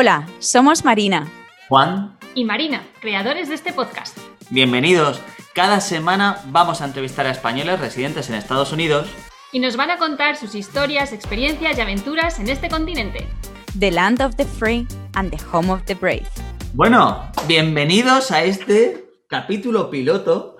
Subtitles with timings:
[0.00, 1.26] Hola, somos Marina.
[1.68, 2.16] Juan.
[2.36, 4.16] Y Marina, creadores de este podcast.
[4.48, 5.20] Bienvenidos.
[5.56, 9.08] Cada semana vamos a entrevistar a españoles residentes en Estados Unidos.
[9.50, 13.26] Y nos van a contar sus historias, experiencias y aventuras en este continente.
[13.76, 16.28] The land of the free and the home of the brave.
[16.74, 20.58] Bueno, bienvenidos a este capítulo piloto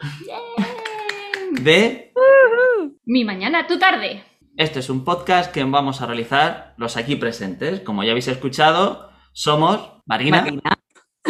[1.62, 2.12] de
[3.06, 4.24] Mi mañana, tu tarde.
[4.56, 7.78] Este es un podcast que vamos a realizar los aquí presentes.
[7.78, 9.07] Como ya habéis escuchado,
[9.38, 10.78] somos Marina, Marina.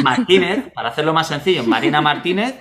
[0.03, 2.55] Martínez, para hacerlo más sencillo, Marina Martínez,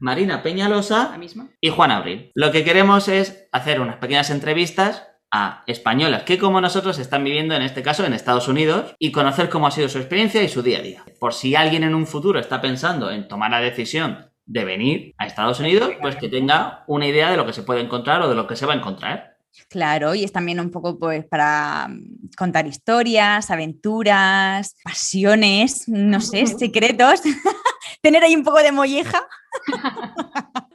[0.00, 1.50] Marina La Peñalosa misma.
[1.60, 2.30] y Juan Abril.
[2.34, 7.54] Lo que queremos es hacer unas pequeñas entrevistas a españolas que como nosotros están viviendo
[7.54, 10.62] en este caso en Estados Unidos y conocer cómo ha sido su experiencia y su
[10.62, 11.04] día a día.
[11.20, 15.26] Por si alguien en un futuro está pensando en tomar la decisión de venir a
[15.26, 18.36] Estados Unidos, pues que tenga una idea de lo que se puede encontrar o de
[18.36, 19.33] lo que se va a encontrar.
[19.68, 26.46] Claro, y es también un poco pues para mm, contar historias, aventuras, pasiones, no sé,
[26.46, 27.20] secretos.
[28.02, 29.26] Tener ahí un poco de molleja.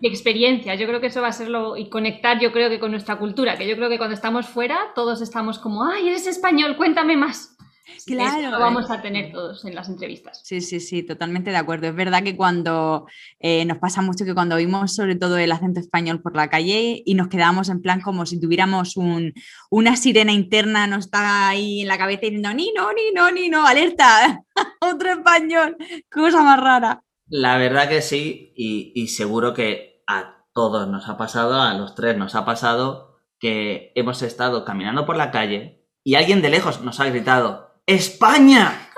[0.02, 1.75] Y experiencia, yo creo que eso va a ser lo.
[1.75, 4.80] Y conectar, yo creo que con nuestra cultura, que yo creo que cuando estamos fuera,
[4.95, 6.77] todos estamos como, ¡ay, eres español!
[6.77, 7.57] Cuéntame más.
[8.05, 10.41] Claro, Eso lo vamos a tener todos en las entrevistas.
[10.43, 11.87] Sí, sí, sí, totalmente de acuerdo.
[11.87, 13.05] Es verdad que cuando
[13.39, 17.01] eh, nos pasa mucho que cuando oímos sobre todo el acento español por la calle
[17.05, 19.33] y nos quedamos en plan como si tuviéramos un,
[19.69, 23.49] una sirena interna, nos está ahí en la cabeza diciendo ni no, ni no, ni
[23.49, 24.43] no, alerta,
[24.81, 25.77] otro español,
[26.11, 27.03] cosa más rara.
[27.27, 31.93] La verdad que sí, y, y seguro que a todos nos ha pasado, a los
[31.95, 36.81] tres nos ha pasado, que hemos estado caminando por la calle y alguien de lejos
[36.81, 38.85] nos ha gritado, ¡España!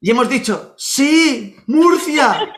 [0.00, 1.56] Y hemos dicho, ¡sí!
[1.66, 2.54] ¡Murcia!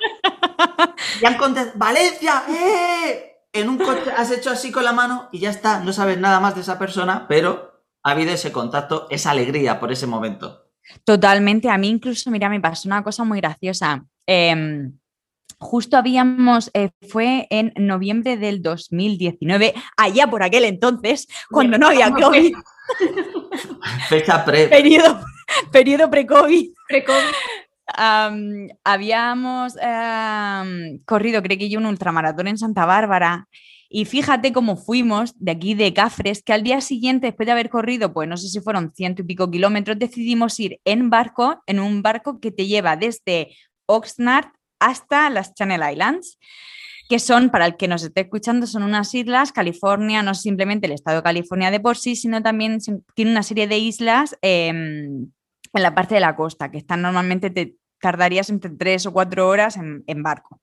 [1.22, 2.44] Y han contestado, ¡Valencia!
[2.46, 3.30] ¡Eh!
[3.50, 6.38] En un coche has hecho así con la mano y ya está, no sabes nada
[6.38, 10.66] más de esa persona, pero ha habido ese contacto, esa alegría por ese momento.
[11.04, 14.04] Totalmente, a mí incluso, mira, me pasó una cosa muy graciosa.
[14.26, 14.98] Em,
[15.58, 22.10] justo habíamos, eh, fue en noviembre del 2019, allá por aquel entonces, cuando no había.
[22.10, 22.54] COVID,
[24.08, 24.68] Fecha pre.
[24.68, 25.20] periodo,
[25.72, 26.70] periodo pre-COVID.
[26.88, 27.34] Pre-COVID.
[27.96, 33.48] Am, habíamos am, corrido, creo que yo, un ultramaratón en Santa Bárbara.
[33.92, 37.70] Y fíjate cómo fuimos de aquí de Cafres, que al día siguiente, después de haber
[37.70, 41.80] corrido, pues no sé si fueron ciento y pico kilómetros, decidimos ir en barco, en
[41.80, 43.56] un barco que te lleva desde
[43.86, 46.38] Oxnard hasta las Channel Islands,
[47.10, 50.86] que son, para el que nos esté escuchando, son unas islas, California, no es simplemente
[50.86, 52.78] el estado de California de por sí, sino también
[53.14, 55.28] tiene una serie de islas em,
[55.72, 59.48] en la parte de la costa, que están normalmente, te tardarías entre tres o cuatro
[59.48, 60.60] horas en, en barco.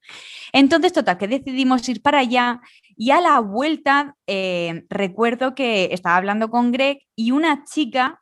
[0.53, 2.61] Entonces, total, que decidimos ir para allá
[2.95, 8.21] y a la vuelta eh, recuerdo que estaba hablando con Greg y una chica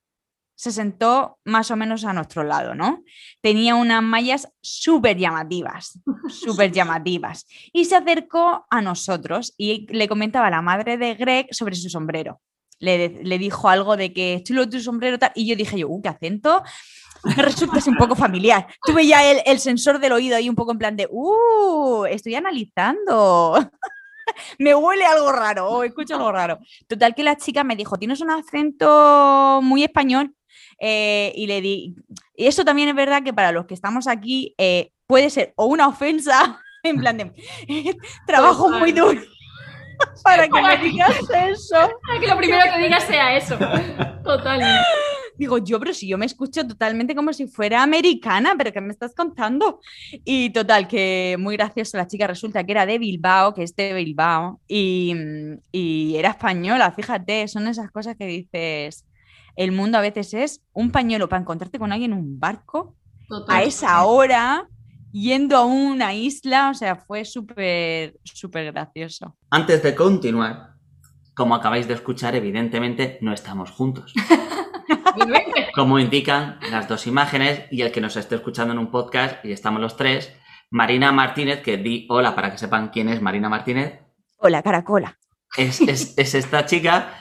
[0.56, 3.04] se sentó más o menos a nuestro lado, ¿no?
[3.42, 6.00] Tenía unas mallas súper llamativas,
[6.30, 7.46] súper llamativas.
[7.74, 11.90] Y se acercó a nosotros y le comentaba a la madre de Greg sobre su
[11.90, 12.42] sombrero.
[12.80, 15.32] Le, le dijo algo de que chulo tu sombrero tal.
[15.36, 16.64] Y yo dije yo, uh, qué acento.
[17.24, 18.68] Me resulta así un poco familiar.
[18.84, 22.36] Tuve ya el, el sensor del oído ahí un poco en plan de, uh, estoy
[22.36, 23.58] analizando.
[24.60, 26.60] me huele algo raro o escucho algo raro.
[26.88, 30.34] Total que la chica me dijo, tienes un acento muy español.
[30.80, 31.96] Eh, y le di,
[32.36, 35.66] y eso también es verdad que para los que estamos aquí eh, puede ser o
[35.66, 37.31] una ofensa, en plan de,
[38.28, 39.22] trabajo muy duro
[40.24, 41.75] para que me digas eso.
[42.06, 43.58] Para que lo primero que digas sea eso.
[44.24, 44.84] Totalmente.
[45.38, 48.94] Digo, yo, pero si yo me escucho totalmente como si fuera americana, pero ¿qué me
[48.94, 49.81] estás contando?
[50.24, 53.94] Y total, que muy graciosa la chica resulta que era de Bilbao, que es de
[53.94, 55.13] Bilbao, y,
[55.74, 59.06] y era española, fíjate, son esas cosas que dices,
[59.56, 62.96] el mundo a veces es un pañuelo para encontrarte con alguien en un barco
[63.47, 64.68] a esa hora,
[65.12, 69.35] yendo a una isla, o sea, fue súper, súper gracioso.
[69.50, 70.74] Antes de continuar,
[71.34, 74.13] como acabáis de escuchar, evidentemente no estamos juntos.
[75.74, 79.51] Como indican las dos imágenes y el que nos esté escuchando en un podcast, y
[79.51, 80.31] estamos los tres,
[80.69, 84.00] Marina Martínez, que di hola para que sepan quién es Marina Martínez,
[84.38, 85.18] Hola, caracola.
[85.57, 87.13] es, es- es esta chica.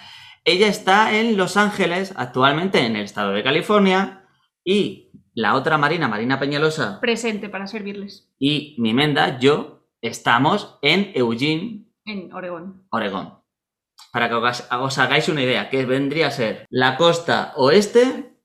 [0.44, 4.28] Ella está en Los Ángeles, actualmente en el estado de California,
[4.62, 11.12] y la otra Marina, Marina Peñalosa, Presente para servirles y mi menda, yo, estamos en
[11.14, 12.86] Eugene, en Oregón.
[12.90, 13.38] Oregón.
[14.12, 18.36] Para que os, os hagáis una idea, que vendría a ser la costa oeste,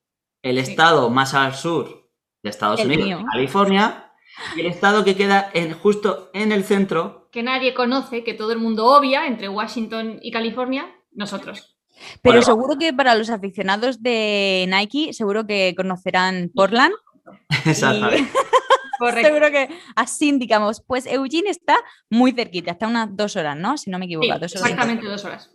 [0.42, 0.70] el Sí.
[0.72, 2.10] estado más al sur
[2.42, 3.24] de Estados El Unidos, mío.
[3.30, 4.12] California,
[4.56, 7.28] y el estado que queda en, justo en el centro.
[7.30, 11.76] Que nadie conoce, que todo el mundo obvia entre Washington y California, nosotros.
[12.22, 12.42] Pero Bueno.
[12.42, 16.94] seguro que para los aficionados de Nike, seguro que conocerán Portland.
[17.66, 18.30] Exactamente.
[18.98, 19.28] Correcto.
[19.28, 20.82] Seguro que así indicamos.
[20.86, 21.76] Pues Eugene está
[22.10, 23.78] muy cerquita, está unas dos horas, ¿no?
[23.78, 24.62] Si no me equivoco, Sí, dos horas.
[24.70, 25.50] exactamente dos horas.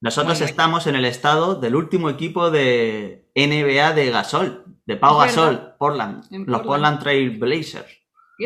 [0.00, 0.48] Nosotros Muy bien.
[0.50, 5.18] estamos en el estado del último equipo de NBA de Gasol, de Pau.
[5.18, 6.98] Gasol, Portland, los Portland.
[7.00, 7.98] Trail Blazers.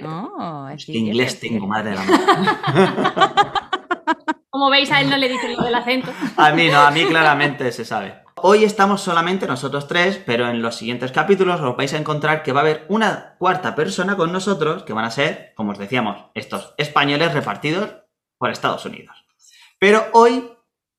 [0.04, 3.50] Oh, es cierto, inglés tengo, madre de la madre.
[4.54, 6.12] Como veis, a él no le dicen lo del acento.
[6.36, 8.22] A mí no, a mí claramente se sabe.
[8.36, 12.52] Hoy estamos solamente nosotros tres, pero en los siguientes capítulos os vais a encontrar que
[12.52, 16.26] va a haber una cuarta persona con nosotros, que van a ser, como os decíamos,
[16.34, 17.96] estos españoles repartidos
[18.38, 19.24] por Estados Unidos.
[19.80, 20.48] Pero hoy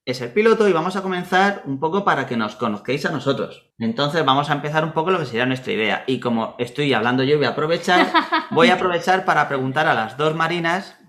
[0.03, 3.71] es el piloto y vamos a comenzar un poco para que nos conozcáis a nosotros.
[3.79, 6.03] Entonces vamos a empezar un poco lo que sería nuestra idea.
[6.07, 8.11] Y como estoy hablando yo, voy a aprovechar,
[8.51, 10.99] voy a aprovechar para preguntar a las dos marinas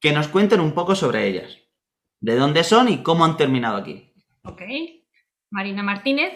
[0.00, 1.60] que nos cuenten un poco sobre ellas.
[2.20, 4.12] De dónde son y cómo han terminado aquí.
[4.44, 4.62] Ok.
[5.50, 6.32] Marina Martínez,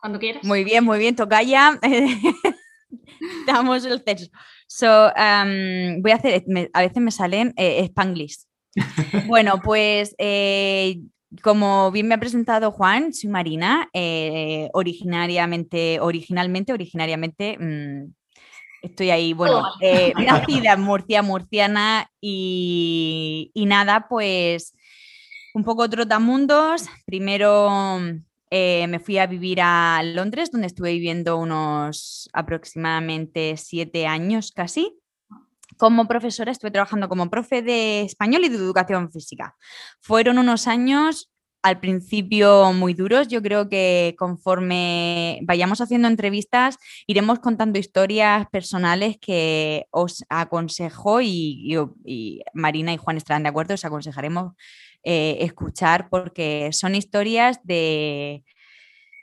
[0.00, 0.44] cuando quieras.
[0.44, 1.78] Muy bien, muy bien, Tocaya.
[3.46, 4.30] Damos el censo.
[4.68, 8.38] So, um, voy a hacer, me- a veces me salen eh, Spanglish.
[9.26, 11.00] Bueno, pues eh,
[11.42, 18.12] como bien me ha presentado Juan, soy Marina, eh, originariamente, originalmente, originariamente, mm,
[18.82, 24.74] estoy ahí, bueno, eh, nacida en Murcia, murciana y, y nada, pues
[25.56, 26.84] un poco trotamundos.
[27.06, 27.98] Primero
[28.50, 34.98] eh, me fui a vivir a Londres, donde estuve viviendo unos aproximadamente siete años casi.
[35.78, 39.56] Como profesora, estuve trabajando como profe de español y de educación física.
[40.00, 41.30] Fueron unos años
[41.62, 43.26] al principio muy duros.
[43.28, 46.76] Yo creo que conforme vayamos haciendo entrevistas,
[47.06, 51.28] iremos contando historias personales que os aconsejo y,
[51.74, 54.52] y- y Marina y Juan estarán de acuerdo, os aconsejaremos
[55.08, 58.42] eh, escuchar porque son historias de,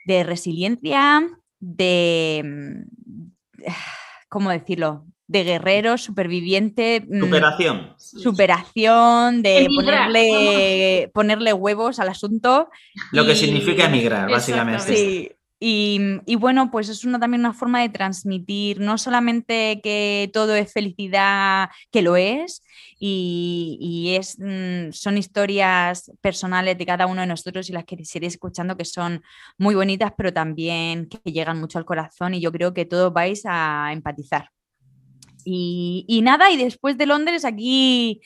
[0.06, 1.28] de resiliencia,
[1.60, 3.64] de, mm,
[4.30, 5.04] ¿cómo decirlo?
[5.26, 7.94] De guerreros, superviviente, mm, Superación.
[7.98, 12.70] superación, de Emigrar, ponerle, ponerle huevos al asunto.
[13.12, 14.96] Lo que significa emigrar, básicamente.
[14.96, 15.30] Sí.
[15.66, 20.70] Y, bueno, pues es una, también una forma de transmitir, no solamente que todo es
[20.70, 22.62] felicidad, que lo es,
[22.98, 28.34] y, es, mm, son historias personales de cada uno de nosotros y las que iréis
[28.34, 29.22] escuchando que son
[29.56, 33.42] muy bonitas, pero también que llegan mucho al corazón y yo creo que todos vais
[33.46, 34.50] a empatizar.
[35.46, 38.20] Y, nada, y después de Londres aquí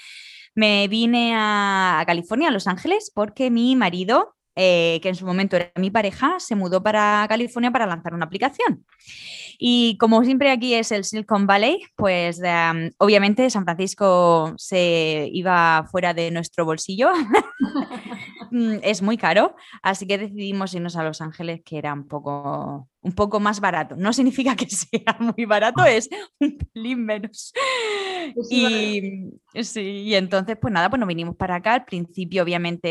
[0.56, 5.55] me vine a California, a Los Ángeles, porque mi marido, eh, que en su momento
[5.55, 8.85] era mi pareja, se mudó para California para lanzar una aplicación.
[9.57, 12.41] Y como siempre aquí es el Silicon Valley, pues
[12.99, 17.11] obviamente San Francisco se iba fuera de nuestro bolsillo.
[18.51, 22.89] Mm, es muy caro, así que decidimos irnos a Los Ángeles, que era un poco,
[23.03, 23.95] un poco más barato.
[23.97, 26.09] No significa que sea muy barato, es
[26.41, 27.53] un pelín menos.
[28.35, 31.75] Pues sí, Y, sí, y entonces, pues nada, pues nos vinimos para acá.
[31.75, 32.89] Al principio, obviamente,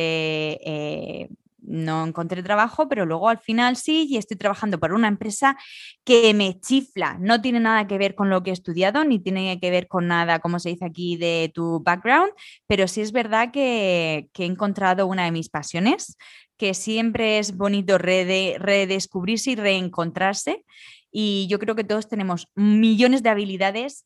[0.64, 1.30] eh,
[1.68, 5.58] no encontré trabajo, pero luego al final sí, y estoy trabajando para una empresa
[6.04, 7.18] que me chifla.
[7.20, 10.08] No tiene nada que ver con lo que he estudiado, ni tiene que ver con
[10.08, 12.32] nada, como se dice aquí, de tu background,
[12.68, 16.18] pero sí es verdad que, he encontrado una de mis pasiones,
[16.58, 20.66] que siempre es bonito rede- redescubrirse y reencontrarse.
[21.12, 24.06] Y yo creo que todos tenemos millones de habilidades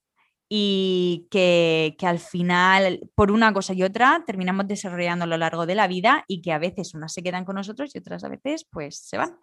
[0.54, 5.66] y que, que al final, por una cosa y otra, terminamos desarrollando a lo largo
[5.66, 8.28] de la vida y que a veces unas se quedan con nosotros y otras a
[8.28, 9.38] veces pues se van.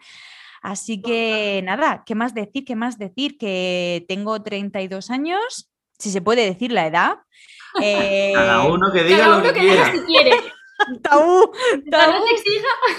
[0.61, 2.67] Así que nada, ¿qué más decir?
[2.67, 3.39] ¿Qué más decir?
[3.39, 7.15] Que tengo 32 años, si se puede decir la edad.
[7.83, 9.93] Eh, Cada uno que diga Cada lo que que quiera.
[9.93, 10.31] si quiere.
[11.03, 11.53] tabú,
[11.91, 12.17] se.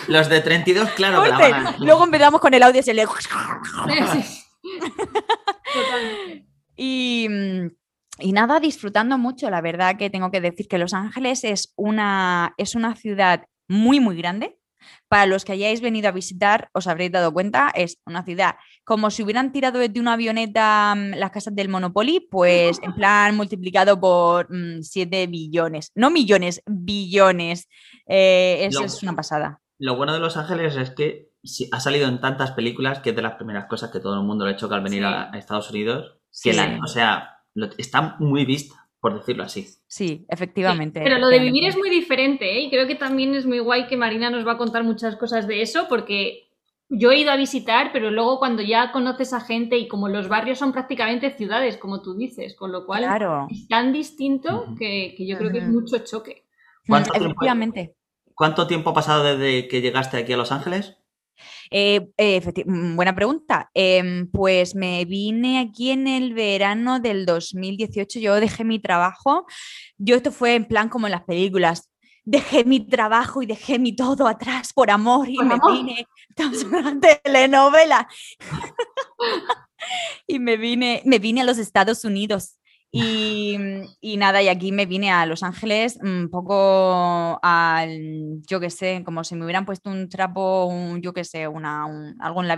[0.07, 1.75] Los de 32, claro que la van a...
[1.79, 4.43] Luego empezamos con el audio ese le- Sí.
[5.73, 6.45] Totalmente.
[6.75, 7.67] Y, mm,
[8.21, 9.49] y nada, disfrutando mucho.
[9.49, 13.99] La verdad que tengo que decir que Los Ángeles es una, es una ciudad muy,
[13.99, 14.55] muy grande.
[15.09, 19.11] Para los que hayáis venido a visitar, os habréis dado cuenta, es una ciudad como
[19.11, 23.99] si hubieran tirado desde una avioneta mm, las casas del Monopoly, pues en plan multiplicado
[23.99, 24.47] por
[24.81, 25.91] 7 billones.
[25.95, 27.67] No millones, billones.
[28.07, 29.59] Eh, es, Lo- es una pasada.
[29.79, 31.29] Lo bueno de Los Ángeles es que
[31.71, 34.45] ha salido en tantas películas que es de las primeras cosas que todo el mundo
[34.45, 35.05] le choca al venir Sí.
[35.05, 36.19] a, a Estados Unidos.
[36.41, 36.57] Que Sí.
[36.57, 39.67] la- o sea, lo- está muy vista, por decirlo así.
[39.87, 41.01] Sí, efectivamente.
[41.03, 42.61] Pero lo de vivir es muy diferente, ¿eh?
[42.61, 45.47] Y creo que también es muy guay que Marina nos va a contar muchas cosas
[45.47, 46.49] de eso, porque
[46.89, 50.27] yo he ido a visitar, pero luego cuando ya conoces a gente y como los
[50.27, 53.47] barrios son prácticamente ciudades, como tú dices, con lo cual Claro.
[53.51, 56.45] es tan distinto que, que yo creo que es mucho choque.
[56.87, 57.95] ¿Cuánto Mm, tiempo- Efectivamente.
[58.33, 60.97] ¿Cuánto tiempo ha pasado desde que llegaste aquí a Los Ángeles?
[61.71, 63.69] Eh, eh, mm, buena pregunta.
[63.73, 68.19] Em, pues me vine aquí en el verano del 2018.
[68.19, 69.45] Yo dejé mi trabajo.
[69.97, 71.89] Yo esto fue en plan como en las películas.
[72.25, 75.73] Dejé mi trabajo y dejé mi todo atrás por amor y Por me amor.
[75.73, 76.07] vine.
[76.29, 78.07] Esto es una telenovela.
[80.27, 82.57] y me vine, me vine a los Estados Unidos.
[82.91, 89.03] Y, nada, y aquí me vine a Los Ángeles un poco al, yo qué sé,
[89.05, 92.47] como si me hubieran puesto un trapo, un, yo qué sé, una, un- algo en
[92.47, 92.57] la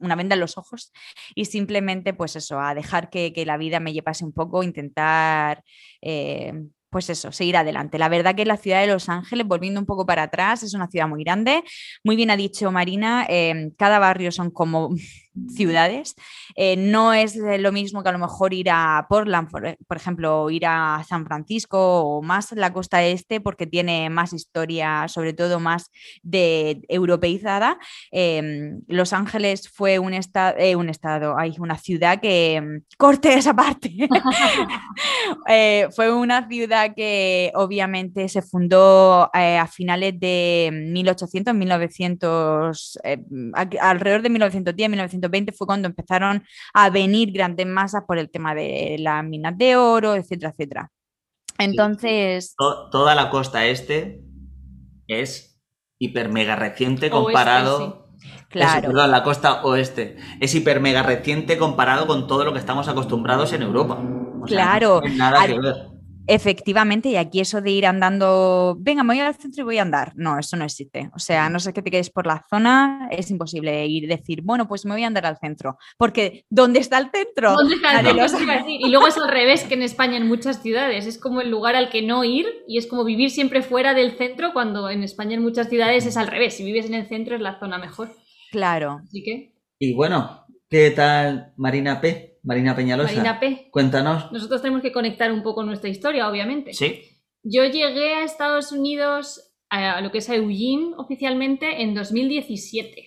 [0.00, 0.92] una venda en los ojos
[1.34, 5.62] y simplemente pues eso, a dejar que, que la vida me llevase un poco, intentar,
[6.02, 6.52] eh,
[6.90, 7.98] pues eso, seguir adelante.
[7.98, 10.88] La verdad que la ciudad de Los Ángeles, volviendo un poco para atrás, es una
[10.88, 11.62] ciudad muy grande,
[12.02, 14.88] muy bien ha dicho Marina, eh, cada barrio son como
[15.54, 16.14] ciudades.
[16.56, 20.42] Eh, no es lo mismo que a lo mejor ir a Portland, por, por ejemplo,
[20.42, 25.32] o ir a San Francisco o más la costa este porque tiene más historia, sobre
[25.32, 25.90] todo más
[26.22, 27.78] de europeizada.
[28.12, 33.54] Eh, Los Ángeles fue un, eh, un estado, hay una ciudad que mm, corte esa
[33.54, 33.92] parte.
[35.46, 43.18] Eh, fue una ciudad que obviamente se fundó a finales de 1800, 1900, eh,
[43.54, 44.90] a- alrededor de 1910,
[45.28, 46.44] 1920 fue cuando empezaron
[46.74, 50.90] a venir grandes masas por el tema de las minas de oro, etcétera, etcétera.
[51.58, 54.22] Entonces, To- toda la costa este
[55.06, 55.60] es
[55.98, 57.76] hiper mega reciente Oeste, comparado.
[58.20, 62.58] Eso, claro, perdón, la costa oeste es hiper mega reciente comparado con todo lo que
[62.58, 63.98] estamos acostumbrados en Europa.
[64.40, 64.94] O sea, Claro.
[64.96, 65.74] no tiene nada Al- que ver.
[66.28, 69.82] Efectivamente, y aquí eso de ir andando, venga, me voy al centro y voy a
[69.82, 71.10] andar, no, eso no existe.
[71.14, 74.06] O sea, a no sé que te quedes por la zona, es imposible ir y
[74.06, 77.56] decir, bueno, pues me voy a andar al centro, porque ¿dónde está el centro?
[78.68, 81.06] Y luego es al revés que en España en muchas ciudades.
[81.06, 84.16] Es como el lugar al que no ir y es como vivir siempre fuera del
[84.16, 86.54] centro cuando en España en muchas ciudades es al revés.
[86.54, 88.10] Si vives en el centro es la zona mejor.
[88.50, 89.00] Claro.
[89.04, 92.27] Así que, Y bueno, ¿qué tal Marina P?
[92.48, 93.12] Marina Peñalosa.
[93.12, 93.68] Marina P.
[93.70, 94.32] Cuéntanos.
[94.32, 96.72] Nosotros tenemos que conectar un poco nuestra historia, obviamente.
[96.72, 97.02] Sí.
[97.42, 103.04] Yo llegué a Estados Unidos, a lo que es a Eugene oficialmente, en 2017.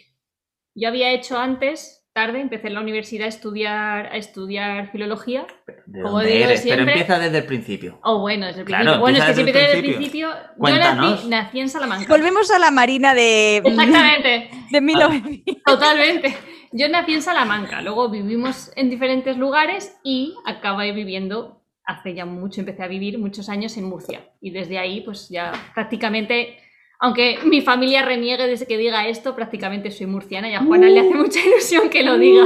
[0.75, 5.47] Yo había hecho antes, tarde, empecé en la universidad a estudiar, a estudiar filología.
[5.87, 6.61] ¿De Como dónde digo eres?
[6.61, 7.99] siempre- Pero empieza desde el principio.
[8.03, 9.01] Oh, bueno, desde el Claro, principio.
[9.01, 10.29] Bueno, es que empieza siempre desde el principio.
[10.29, 11.11] Yo Cuéntanos.
[11.15, 12.05] nací, nací en Salamanca.
[12.07, 15.63] Volvemos a la Marina de, Exactamente, de 1900.
[15.65, 16.37] totalmente.
[16.73, 22.61] Yo nací en Salamanca, luego vivimos en diferentes lugares y acabé viviendo, hace ya mucho,
[22.61, 24.29] empecé a vivir muchos años en Murcia.
[24.39, 26.57] Y desde ahí, pues ya prácticamente,
[26.99, 31.01] aunque mi familia reniegue desde que diga esto, prácticamente soy murciana y a Juana le
[31.01, 32.45] hace mucha ilusión que lo diga.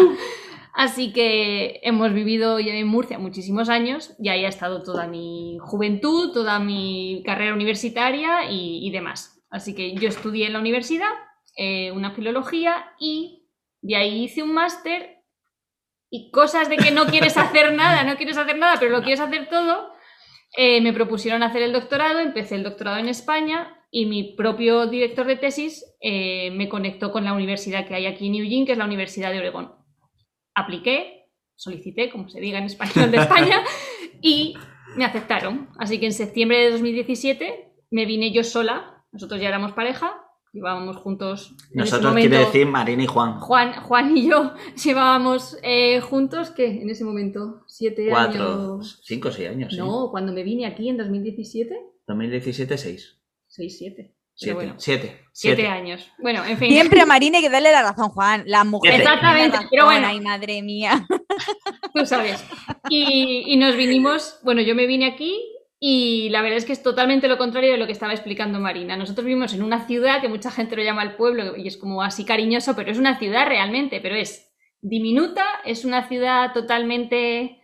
[0.74, 5.58] Así que hemos vivido ya en Murcia muchísimos años y ahí ha estado toda mi
[5.62, 9.42] juventud, toda mi carrera universitaria y, y demás.
[9.50, 11.12] Así que yo estudié en la universidad
[11.58, 13.35] eh, una filología y
[13.86, 15.22] de ahí hice un máster
[16.10, 19.20] y cosas de que no quieres hacer nada, no quieres hacer nada, pero lo quieres
[19.20, 19.94] hacer todo,
[20.58, 25.28] eh, me propusieron hacer el doctorado, empecé el doctorado en España y mi propio director
[25.28, 28.78] de tesis eh, me conectó con la universidad que hay aquí en Eugene, que es
[28.78, 29.76] la Universidad de Oregón.
[30.56, 33.64] Apliqué, solicité, como se diga en español de España,
[34.22, 34.56] y
[34.98, 35.70] me aceptaron.
[35.78, 40.25] Así que en septiembre de 2017 me vine yo sola, nosotros ya éramos pareja,
[40.56, 41.50] llevábamos juntos.
[41.52, 43.40] en ese Nosotros momento- quiere decir Marina y Juan.
[43.40, 46.82] Juan, Juan y yo llevábamos eh, juntos, ¿qué?
[46.82, 48.44] En ese momento, siete Cuatro,
[48.74, 49.02] años.
[49.04, 49.72] cinco, seis años.
[49.74, 49.78] sí.
[49.80, 51.76] No, cuando me vine aquí en 2017,
[52.08, 53.20] 2017, seis.
[53.48, 54.14] seis, siete.
[54.38, 54.54] Siete.
[54.54, 55.22] Bueno, Siete.
[55.32, 55.68] siete siete.
[55.68, 56.12] años.
[56.20, 56.70] Bueno, en fin.
[56.70, 58.44] Siempre a Marina hay que darle la razón, Juan.
[58.48, 58.92] La mujer.
[58.92, 59.04] Siete.
[59.04, 60.08] tiene Exactamente, razón, pero bueno.
[60.08, 61.08] Ay, madre mía.
[61.96, 62.44] Tú sabes.
[62.90, 65.40] Y, y nos vinimos, bueno, yo me vine aquí
[65.88, 68.98] y la verdad es que es totalmente lo contrario de lo que estaba explicando Marina.
[68.98, 72.02] Nosotros vivimos en una ciudad que mucha gente lo llama el pueblo y es como
[72.02, 74.52] así cariñoso, pero es una ciudad realmente, pero es
[74.82, 77.62] diminuta, es una ciudad totalmente...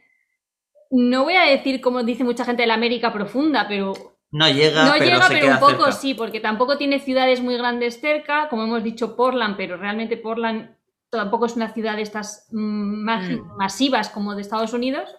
[0.92, 3.94] No voy a decir como dice mucha gente de la América profunda, pero
[4.30, 5.92] No llega, no pero llega, se pero queda un poco cerca.
[5.94, 10.76] sí, porque tampoco tiene ciudades muy grandes cerca, como hemos dicho Portland, pero realmente Portland
[11.10, 13.58] tampoco es una ciudad de estas mm, Mm.
[13.58, 15.10] masivas como de Estados Unidos.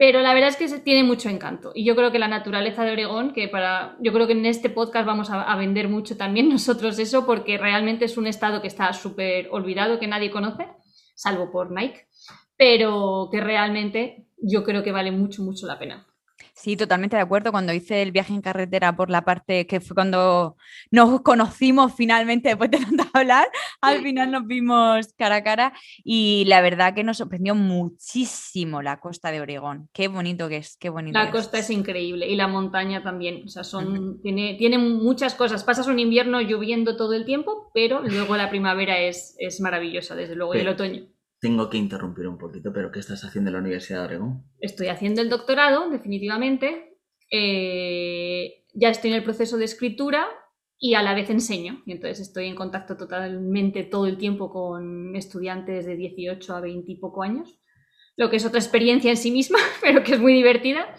[0.00, 1.72] Pero la verdad es que tiene mucho encanto.
[1.74, 3.98] Y yo creo que la naturaleza de Oregón, que para.
[4.00, 7.58] Yo creo que en este podcast vamos a, a vender mucho también nosotros eso, porque
[7.58, 10.68] realmente es un estado que está súper olvidado, que nadie conoce,
[11.14, 12.06] salvo por Nike,
[12.56, 16.06] pero que realmente yo creo que vale mucho, mucho la pena.
[16.60, 17.52] Sí, totalmente de acuerdo.
[17.52, 20.56] Cuando hice el viaje en carretera por la parte que fue cuando
[20.90, 23.48] nos conocimos finalmente después de tanto hablar,
[23.80, 25.72] al final nos vimos cara a cara
[26.04, 29.88] y la verdad que nos sorprendió muchísimo la costa de Oregón.
[29.94, 31.18] Qué bonito que es, qué bonito.
[31.18, 33.44] La costa es increíble y la montaña también.
[33.46, 35.64] O sea, son, tiene, tiene muchas cosas.
[35.64, 40.34] Pasas un invierno lloviendo todo el tiempo, pero luego la primavera es, es maravillosa, desde
[40.36, 41.06] luego, y el otoño.
[41.40, 44.44] Tengo que interrumpir un poquito, pero ¿qué estás haciendo en la Universidad de Oregón?
[44.60, 46.98] Estoy haciendo el doctorado, definitivamente.
[47.30, 50.26] Eh, ya estoy en el proceso de escritura
[50.78, 51.82] y a la vez enseño.
[51.86, 56.92] Y entonces estoy en contacto totalmente todo el tiempo con estudiantes de 18 a 20
[56.92, 57.58] y poco años,
[58.16, 60.94] lo que es otra experiencia en sí misma, pero que es muy divertida.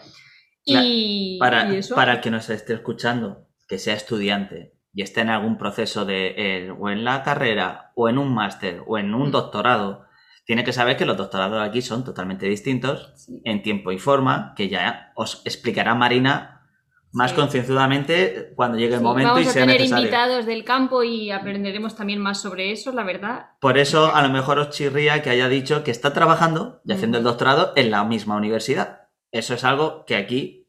[0.64, 1.96] Y, para, eso.
[1.96, 6.34] para el que nos esté escuchando, que sea estudiante y esté en algún proceso de,
[6.38, 9.32] eh, o en la carrera, o en un máster, o en un Mm.
[9.32, 10.06] doctorado,
[10.52, 13.42] tiene que saber que los doctorados aquí son totalmente distintos Sí.
[13.46, 16.68] en tiempo y forma, que ya os explicará Marina
[17.14, 17.38] más Sí.
[17.38, 20.04] concienzudamente cuando llegue el Sí, momento Vamos y a sea tener necesario.
[20.04, 23.46] invitados del campo y aprenderemos también más sobre eso, la verdad.
[23.62, 27.18] Por eso a lo mejor os chirría que haya dicho que está trabajando y haciendo
[27.18, 29.08] el doctorado en la misma universidad.
[29.32, 30.68] Eso es algo que aquí,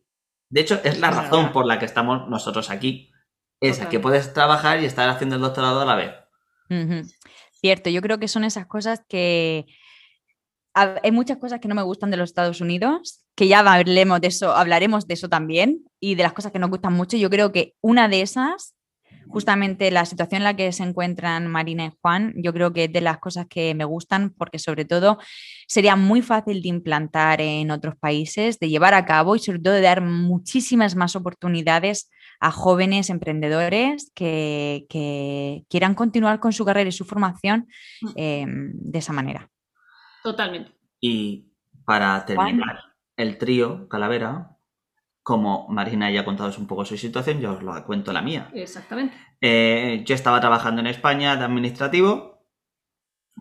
[0.48, 3.10] de hecho, es la razón por la que estamos nosotros aquí.
[3.60, 6.12] Esa, que puedes trabajar y estar haciendo el doctorado a la vez.
[7.62, 9.66] Cierto, yo creo que son esas cosas que
[10.75, 14.21] ha- hay muchas cosas que no me gustan de los Estados Unidos, que ya hablemos
[14.21, 17.16] de eso, hablaremos de eso también y de las cosas que nos gustan mucho.
[17.16, 18.75] Yo creo que una de esas,
[19.32, 22.92] justamente la situación en la que se encuentran Marina y Juan, yo creo que es
[22.92, 25.18] de las cosas que me gustan porque sobre todo
[25.66, 29.74] sería muy fácil de implantar en otros países, de llevar a cabo y sobre todo
[29.74, 32.10] de dar muchísimas más oportunidades
[32.40, 37.68] a jóvenes emprendedores que, que quieran continuar con su carrera y su formación
[38.16, 39.48] eh, de esa manera.
[40.22, 40.72] Totalmente.
[41.00, 41.46] Y
[41.84, 42.78] para terminar
[43.16, 44.56] el trío Calavera,
[45.23, 48.50] como Marina ya ha contado un poco su situación, yo os lo cuento la mía.
[48.55, 49.17] Exactamente.
[49.41, 52.47] Eh, yo estaba trabajando en España de administrativo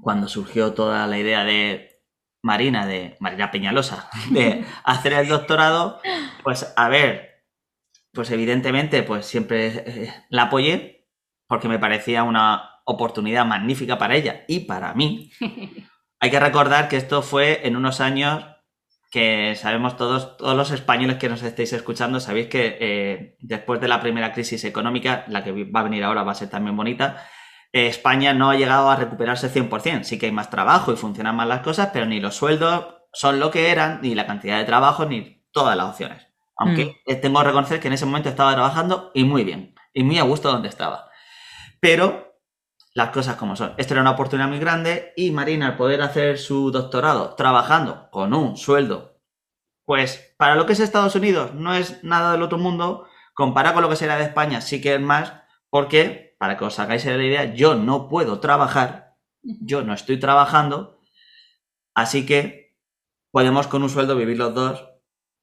[0.01, 2.03] cuando surgió toda la idea de
[2.43, 5.99] Marina, de Marina Peñalosa, de hacer el doctorado,
[6.43, 7.45] pues a ver,
[8.13, 11.09] pues evidentemente, pues siempre eh, la apoyé
[11.47, 15.31] porque me parecía una oportunidad magnífica para ella y para mí.
[16.19, 18.45] Hay que recordar que esto fue en unos años
[19.11, 23.89] que sabemos todos, todos los españoles que nos estéis escuchando, sabéis que eh, después de
[23.89, 27.27] la primera crisis económica, la que va a venir ahora va a ser también bonita,
[27.73, 30.03] eh, España no ha llegado a recuperarse 100%.
[30.03, 33.41] Sí que hay más trabajo y funcionan más las cosas, pero ni los sueldos son
[33.41, 36.25] lo que eran, ni la cantidad de trabajo, ni todas las opciones.
[36.55, 40.03] Aunque eh, tengo que reconocer que en ese momento estaba trabajando y muy bien, y
[40.03, 41.09] muy a gusto donde estaba.
[41.81, 42.30] Pero
[42.93, 43.73] las cosas como son.
[43.77, 48.33] Esto era una oportunidad muy grande y Marina, al poder hacer su doctorado trabajando con
[48.33, 49.19] un sueldo,
[49.85, 53.83] pues para lo que es Estados Unidos no es nada del otro mundo, comparado con
[53.83, 54.61] lo que será de España.
[54.61, 55.33] Sí que es más,
[55.69, 60.99] porque, para que os hagáis la idea, yo no puedo trabajar, yo no estoy trabajando,
[61.93, 62.77] así que
[63.31, 64.87] podemos con un sueldo vivir los dos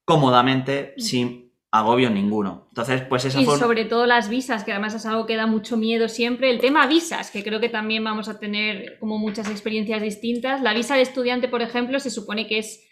[0.04, 2.66] cómodamente, sin agobio ninguno.
[2.68, 3.58] Entonces, pues esa Y fue...
[3.58, 6.50] sobre todo las visas, que además es algo que da mucho miedo siempre.
[6.50, 10.62] El tema visas, que creo que también vamos a tener como muchas experiencias distintas.
[10.62, 12.84] La visa de estudiante, por ejemplo, se supone que es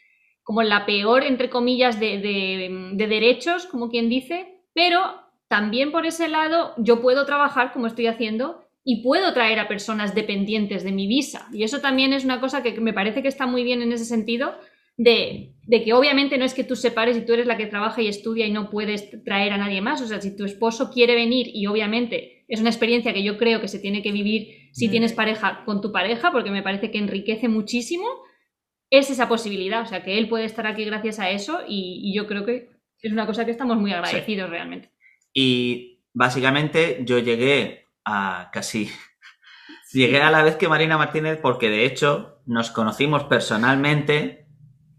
[0.43, 5.01] como la peor, entre comillas, de, de, de derechos, como quien dice, pero
[5.49, 10.15] también por ese lado yo puedo trabajar como estoy haciendo y puedo traer a personas
[10.15, 11.49] dependientes de mi visa.
[11.53, 14.05] Y eso también es una cosa que me parece que está muy bien en ese
[14.05, 14.55] sentido,
[14.97, 18.01] de, de, que obviamente no es que tú separes y tú eres la que trabaja
[18.01, 20.01] y estudia y no puedes traer a nadie más.
[20.01, 23.61] O sea, si tu esposo quiere venir y obviamente es una experiencia que yo creo
[23.61, 26.99] que se tiene que vivir si tienes pareja con tu pareja, porque me parece que
[26.99, 28.07] enriquece muchísimo,
[28.91, 29.83] es esa posibilidad.
[29.83, 32.69] O sea, que él puede estar aquí gracias a eso y, y yo creo que
[33.03, 34.51] es una cosa que estamos muy agradecidos sí.
[34.51, 34.91] realmente.
[35.33, 38.91] Y básicamente yo llegué a casi...
[39.93, 44.46] Llegué a la vez que Marina Martínez porque de hecho nos conocimos personalmente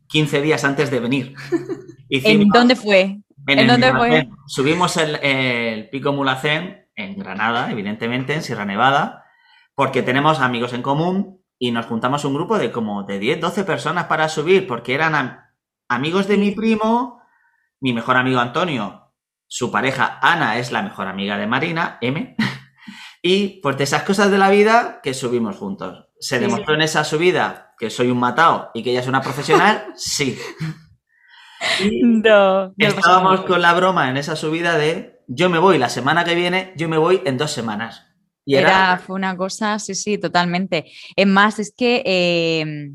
[0.08, 1.36] 15 días antes de venir.
[2.10, 3.22] Hicimos, ¿En dónde fue?
[3.48, 4.30] En, ¿En dónde fue?
[4.48, 9.26] Subimos el, el, pico Mulacén en Granada, evidentemente, en Sierra Nevada,
[9.76, 13.64] porque tenemos amigos en común y nos juntamos un grupo de como de 10, 12
[13.64, 15.38] personas para subir, porque eran am
[15.90, 17.22] amigos de mi primo,
[17.80, 19.14] mi mejor amigo Antonio,
[19.48, 22.36] su pareja Ana es la mejor amiga de Marina, M,
[23.22, 26.07] y pues de esas cosas de la vida que subimos juntos.
[26.20, 29.88] ¿Se demostró en esa subida que soy un matao y que ella es una profesional?
[29.96, 30.38] sí.
[31.84, 35.90] Y no, no estábamos con la broma en esa subida de yo me voy la
[35.90, 38.06] semana que viene, yo me voy en dos semanas.
[38.46, 38.70] Y era...
[38.70, 40.86] era fue una cosa, sí, sí, totalmente.
[41.16, 42.92] Es más, es que eh,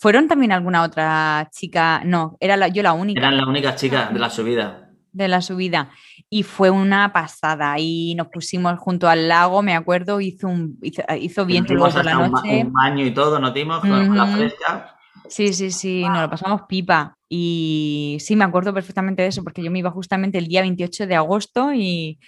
[0.00, 2.00] ¿Fueron también alguna otra chica?
[2.06, 4.89] No, era la- yo la única Eran las únicas chicas de la subida.
[5.12, 5.90] De la subida.
[6.28, 7.74] Y fue una pasada.
[7.78, 12.04] Y nos pusimos junto al lago, me acuerdo, hizo, un, hizo, hizo viento luego por
[12.04, 12.64] la noche.
[12.64, 14.96] un baño y todo, nos dimos con la fresca.
[15.28, 17.16] Sí, sí, sí, nos lo pasamos pipa.
[17.28, 21.06] Y sí, me acuerdo perfectamente de eso, porque yo me iba justamente el día 28
[21.06, 22.18] de agosto y,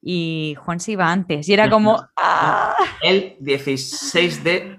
[0.00, 1.48] y Juan se iba antes.
[1.48, 2.74] Y era como, ¡ah!
[3.02, 4.78] El 16 de.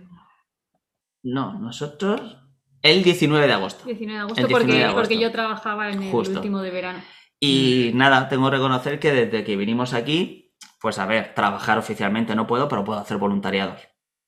[1.23, 2.37] No, nosotros.
[2.81, 3.85] El 19 de agosto.
[3.85, 5.01] 19 de agosto, El 19 porque, de agosto.
[5.01, 6.35] porque yo trabajaba en el Justo.
[6.35, 6.99] último de verano.
[7.45, 12.35] Y nada, tengo que reconocer que desde que vinimos aquí, pues a ver, trabajar oficialmente
[12.35, 13.81] no puedo, pero puedo hacer voluntariados.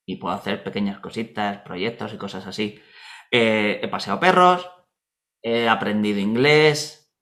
[0.05, 2.77] Y puedo hacer pequeñas cositas, proyectos y cosas así.
[3.31, 4.69] Eh, he paseado perros,
[5.41, 7.15] he aprendido inglés,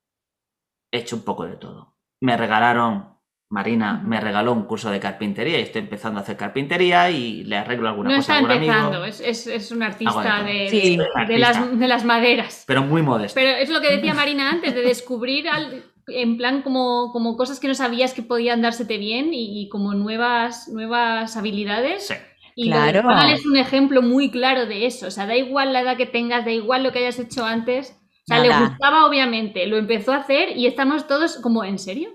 [0.91, 1.95] he hecho un poco de todo.
[2.21, 3.12] Me regalaron,
[3.53, 7.55] Marina me regaló un curso de carpintería y estoy empezando a hacer carpintería y le
[7.57, 9.05] arreglo alguna No cosa a está algún empezando, amigo.
[9.05, 10.43] es, es, es un de artista todo.
[10.45, 10.97] de, Sí.
[10.97, 11.37] de- Artista.
[11.39, 12.63] las, de las maderas.
[12.65, 13.35] Pero muy modesto.
[13.39, 17.59] Pero es lo que decía Marina antes, de descubrir al- en plan como, como cosas
[17.59, 22.07] que no sabías que podían dársete bien y, y como nuevas, nuevas habilidades.
[22.07, 22.15] Sí.
[22.55, 23.03] Y Claro.
[23.29, 25.05] es un ejemplo muy claro de eso.
[25.07, 27.91] O sea, da igual la edad que tengas, da igual lo que hayas hecho antes.
[28.23, 32.09] O sea, le gustaba obviamente, lo empezó a hacer y estamos todos como, ¿en serio?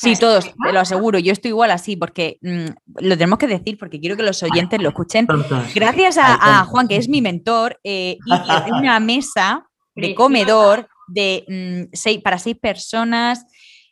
[0.00, 1.18] Sí, O todos, te lo aseguro.
[1.18, 4.80] Yo estoy igual así, porque mm, lo tenemos que decir, porque quiero que los oyentes
[4.80, 5.26] lo escuchen.
[5.74, 11.44] Gracias a, a Juan, que es mi mentor, eh, hice una mesa de comedor de,
[11.46, 13.44] mm, seis, para seis personas.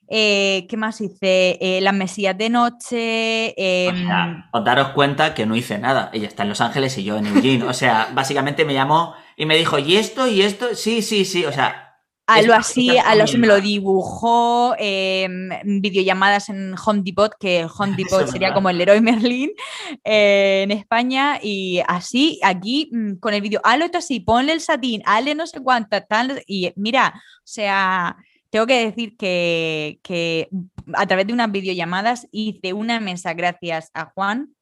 [0.08, 1.58] Eh, ¿Qué más hice?
[1.60, 3.50] Eh, las mesillas de noche.
[3.58, 6.08] O em, sea, os daros cuenta que no hice nada.
[6.14, 7.64] Ella está en Los Ángeles y yo en Eugene.
[7.64, 10.26] O sea, básicamente me llamó y me dijo, ¿y esto?
[10.26, 10.74] ¿Y esto?
[10.74, 11.44] Sí, sí, sí.
[11.44, 11.87] O sea,
[12.28, 15.48] Algo así, esta a lo me lo dibujó, em,
[15.80, 18.54] videollamadas en Home Depot, que Home Depot sería verdad.
[18.54, 19.50] como el Leroy Merlin
[20.04, 24.60] eh, en España, y así, aquí mm, con el vídeo, hazlo esto así, ponle el
[24.60, 28.16] satín, hazle no sé cuántas, tal, y mira, o sea,
[28.50, 30.50] tengo que decir que, que
[30.94, 34.54] a través de unas videollamadas hice una mesa gracias a Juan,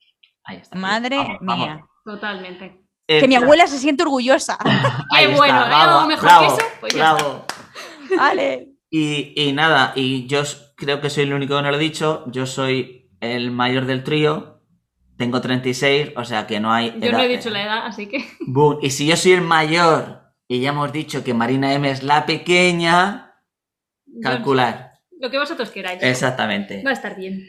[0.44, 0.78] ahí está.
[0.78, 1.66] madre Vamos, vamos.
[1.66, 2.85] mía, Totalmente.
[3.08, 4.58] Eh, que mi abuela se siente orgullosa.
[4.64, 5.68] Qué está, bueno, ¿eh?
[5.68, 7.44] bravo, Algo mejor bravo, que eso, pues ya bravo.
[8.16, 8.68] Vale.
[8.90, 10.42] Y, y nada, y yo
[10.76, 12.24] creo que soy el único que no lo he dicho.
[12.28, 14.62] Yo soy el mayor del trío.
[15.16, 16.94] Tengo 36, o sea que no hay.
[17.00, 18.24] Yo no he dicho la edad, así que...
[18.40, 18.78] Boom.
[18.82, 22.26] Y si yo soy el mayor y ya hemos dicho que Marina M es la
[22.26, 23.34] pequeña,
[24.04, 24.92] yo- calcular.
[25.18, 26.02] Lo que vosotros queráis.
[26.02, 26.82] Exactamente.
[26.84, 27.42] Va a estar bien.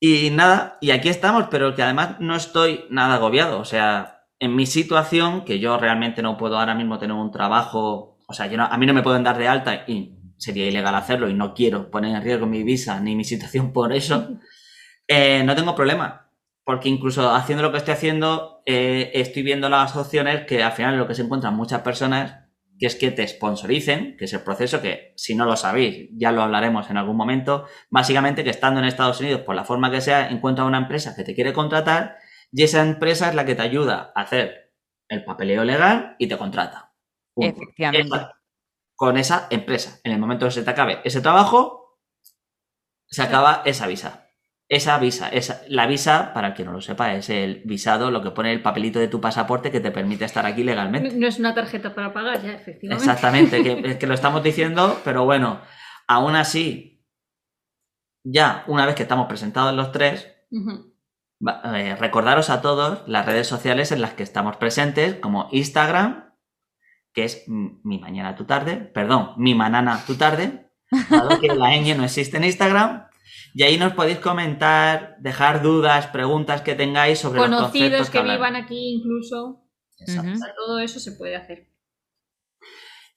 [0.00, 3.58] Y nada, y aquí estamos, pero que además no estoy nada agobiado.
[3.58, 8.18] O sea, en mi situación, que yo realmente no puedo ahora mismo tener un trabajo,
[8.26, 10.94] o sea, yo no- a mí no me pueden dar de alta y sería ilegal
[10.94, 14.28] hacerlo y no quiero poner en riesgo mi visa ni mi situación por eso,
[15.08, 16.24] eh, no tengo problema.
[16.64, 20.98] Porque incluso haciendo lo que estoy haciendo, eh, estoy viendo las opciones que al final
[20.98, 22.44] lo que se encuentran muchas personas,
[22.78, 26.30] que es que te sponsoricen, que es el proceso que, si no lo sabéis, ya
[26.30, 30.02] lo hablaremos en algún momento, básicamente que estando en Estados Unidos, por la forma que
[30.02, 32.16] sea, encuentra una empresa que te quiere contratar
[32.52, 34.72] y esa empresa es la que te ayuda a hacer
[35.08, 36.92] el papeleo legal y te contrata.
[37.34, 37.62] Punto.
[37.62, 38.06] Efectivamente.
[38.08, 38.34] Esa-
[38.94, 40.00] con esa empresa.
[40.02, 42.00] En el momento que se te acabe ese trabajo,
[43.06, 44.24] se acaba esa visa.
[44.68, 48.22] Esa visa, esa, la visa, para el que no lo sepa, es el visado, lo
[48.22, 51.14] que pone el papelito de tu pasaporte que te permite estar aquí legalmente.
[51.16, 53.02] no es una tarjeta para pagar ya, efectivamente.
[53.02, 55.62] Exactamente, que, es que lo estamos diciendo, pero bueno,
[56.06, 57.02] aún así,
[58.24, 60.28] ya una vez que estamos presentados los tres,
[61.40, 66.34] eh, recordaros a todos las redes sociales en las que estamos presentes, como Instagram,
[67.12, 70.70] que es mi mañana tu tarde, perdón, mi manana tu tarde,
[71.10, 73.08] dado que la ñ no existe en Instagram.
[73.54, 78.18] Y ahí nos podéis comentar, dejar dudas, preguntas que tengáis sobre los Conocidos conceptos que
[78.18, 78.38] hablamos.
[78.38, 79.64] vivan aquí incluso.
[79.98, 80.38] Exacto.
[80.56, 81.68] Todo eso se puede hacer.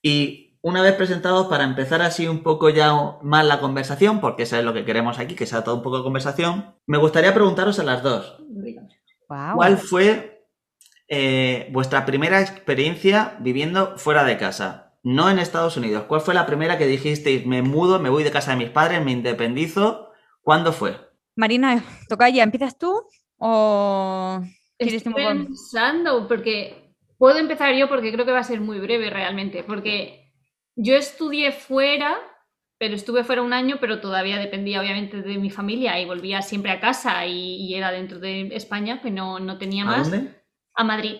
[0.01, 4.57] Y una vez presentados, para empezar así un poco ya más la conversación, porque eso
[4.57, 7.79] es lo que queremos aquí, que sea todo un poco de conversación, me gustaría preguntaros
[7.79, 8.37] a las dos.
[9.55, 10.45] ¿cuál fue
[11.07, 14.93] eh, vuestra primera experiencia viviendo fuera de casa?
[15.03, 16.03] No en Estados Unidos.
[16.07, 19.03] ¿Cuál fue la primera que dijisteis, me mudo, me voy de casa de mis padres,
[19.03, 20.11] me independizo?
[20.41, 20.95] ¿Cuándo fue?
[21.35, 23.03] Marina, toca ya, ¿empiezas tú?
[23.37, 24.41] ¿O
[24.77, 29.09] quieres Estoy pensando, porque puedo empezar yo porque creo que va a ser muy breve
[29.09, 30.20] realmente, porque
[30.75, 32.17] yo estudié fuera,
[32.77, 36.71] pero estuve fuera un año, pero todavía dependía obviamente de mi familia y volvía siempre
[36.71, 40.33] a casa y, y era dentro de España, que no, no tenía ¿A más, dónde?
[40.75, 41.17] a Madrid.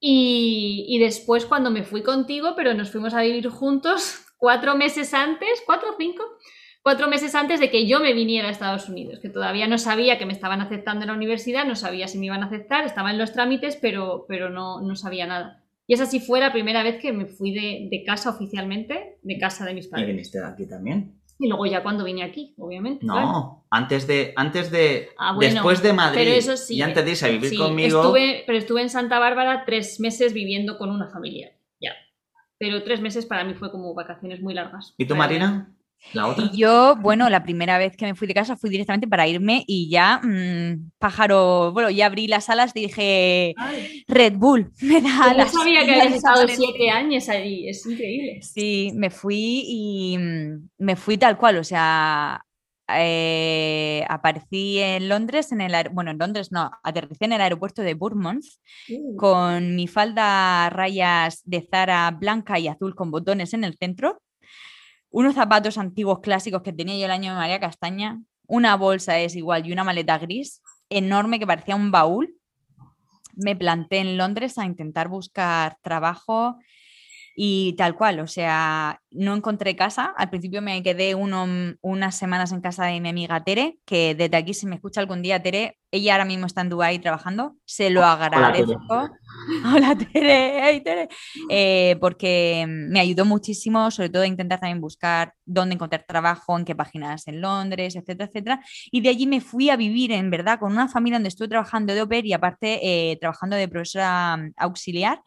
[0.00, 5.12] Y, y después cuando me fui contigo, pero nos fuimos a vivir juntos cuatro meses
[5.14, 6.22] antes, cuatro o cinco,
[6.82, 10.18] cuatro meses antes de que yo me viniera a Estados Unidos, que todavía no sabía
[10.18, 13.10] que me estaban aceptando en la universidad, no sabía si me iban a aceptar, estaba
[13.10, 15.64] en los trámites, pero, pero no, no sabía nada.
[15.90, 19.38] Y esa sí fue la primera vez que me fui de, de casa oficialmente, de
[19.38, 20.06] casa de mis ¿Y padres.
[20.08, 21.14] viniste aquí también?
[21.40, 23.06] Y luego ya cuando vine aquí, obviamente.
[23.06, 23.64] No, claro.
[23.70, 27.10] antes de, antes de, Ah, bueno, después de Madrid pero eso sí, y antes de
[27.12, 30.90] irse a vivir Sí, conmigo, Estuve, pero estuve en Santa Bárbara tres meses viviendo con
[30.90, 31.52] una familia.
[31.80, 31.92] Ya.
[32.58, 34.94] Pero tres meses para mí fue como vacaciones muy largas.
[34.98, 35.16] ¿y tú.
[35.16, 35.74] Marina?
[36.12, 36.50] ¿La otra?
[36.52, 39.90] Yo, bueno, la primera vez que me fui de casa fui directamente para irme y
[39.90, 45.08] ya, mm, pájaro, bueno, ya abrí las alas y dije, Ay, Red Bull, me da
[45.08, 45.52] no alas.
[45.52, 48.40] sabía que habías estado siete años allí, es increíble.
[48.42, 52.42] Sí, me fui y mm, me fui tal cual, o sea,
[52.94, 57.94] eh, aparecí en Londres, en el bueno, en Londres no, aterricé en el aeropuerto de
[57.94, 58.44] Bournemouth
[58.90, 63.76] Uh, con mi falda a rayas de Zara blanca y azul con botones en el
[63.76, 64.22] centro,
[65.10, 69.36] unos zapatos antiguos clásicos que tenía yo el año de María Castaña, una bolsa es
[69.36, 72.34] igual y una maleta gris enorme que parecía un baúl.
[73.34, 76.56] Me planté en Londres a intentar buscar trabajo
[77.40, 80.12] y tal cual, o sea, no encontré casa.
[80.16, 81.46] Al principio me quedé uno-
[81.82, 85.22] unas semanas en casa de mi amiga Tere, que desde aquí si me escucha algún
[85.22, 89.08] día Tere, ella ahora mismo está en Dubái trabajando, se lo agradezco.
[89.64, 91.08] Hola Tere, hey, Tere.
[91.48, 96.64] Eh, porque me ayudó muchísimo, sobre todo a intentar también buscar dónde encontrar trabajo, en
[96.64, 98.60] qué páginas en Londres, etcétera, etcétera.
[98.90, 101.94] Y de allí me fui a vivir, en verdad, con una familia donde estuve trabajando
[101.94, 105.22] de au pair y aparte eh, trabajando de profesora mm, auxiliar,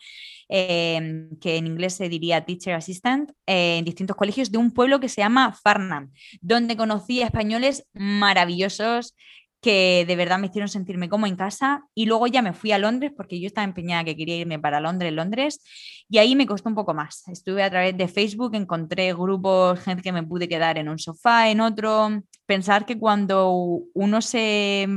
[0.52, 5.00] eh, que en inglés se diría teacher assistant, eh, en distintos colegios de un pueblo
[5.00, 6.12] que se llama Farnham,
[6.42, 9.16] donde conocí a españoles maravillosos
[9.62, 12.80] que de verdad me hicieron sentirme como en casa y luego ya me fui a
[12.80, 15.62] Londres porque yo estaba empeñada que quería irme para Londres, Londres
[16.10, 17.28] y ahí me costó un poco más.
[17.28, 21.50] Estuve a través de Facebook, encontré grupos, gente que me pude quedar en un sofá,
[21.50, 22.10] en otro.
[22.48, 23.52] Pensar que cuando
[23.94, 24.88] uno se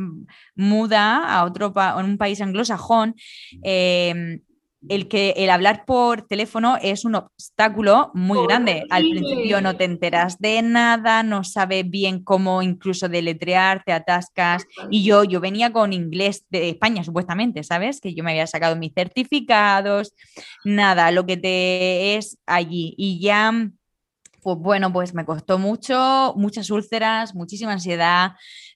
[0.57, 3.14] muda a otro pa- un país anglosajón,
[3.62, 4.40] eh,
[4.88, 8.85] el que el hablar por teléfono es un obstáculo muy grande.
[8.90, 14.64] Al principio no te enteras de nada, no sabes bien cómo incluso deletrear, te atascas.
[14.90, 18.01] Y yo, yo venía con inglés de España, supuestamente, ¿sabes?
[18.01, 20.14] Que yo me había sacado mis certificados,
[20.64, 22.94] nada, lo que te es allí.
[22.97, 23.53] Y ya,
[24.42, 28.33] pues bueno, pues me costó mucho, muchas úlceras, muchísima ansiedad,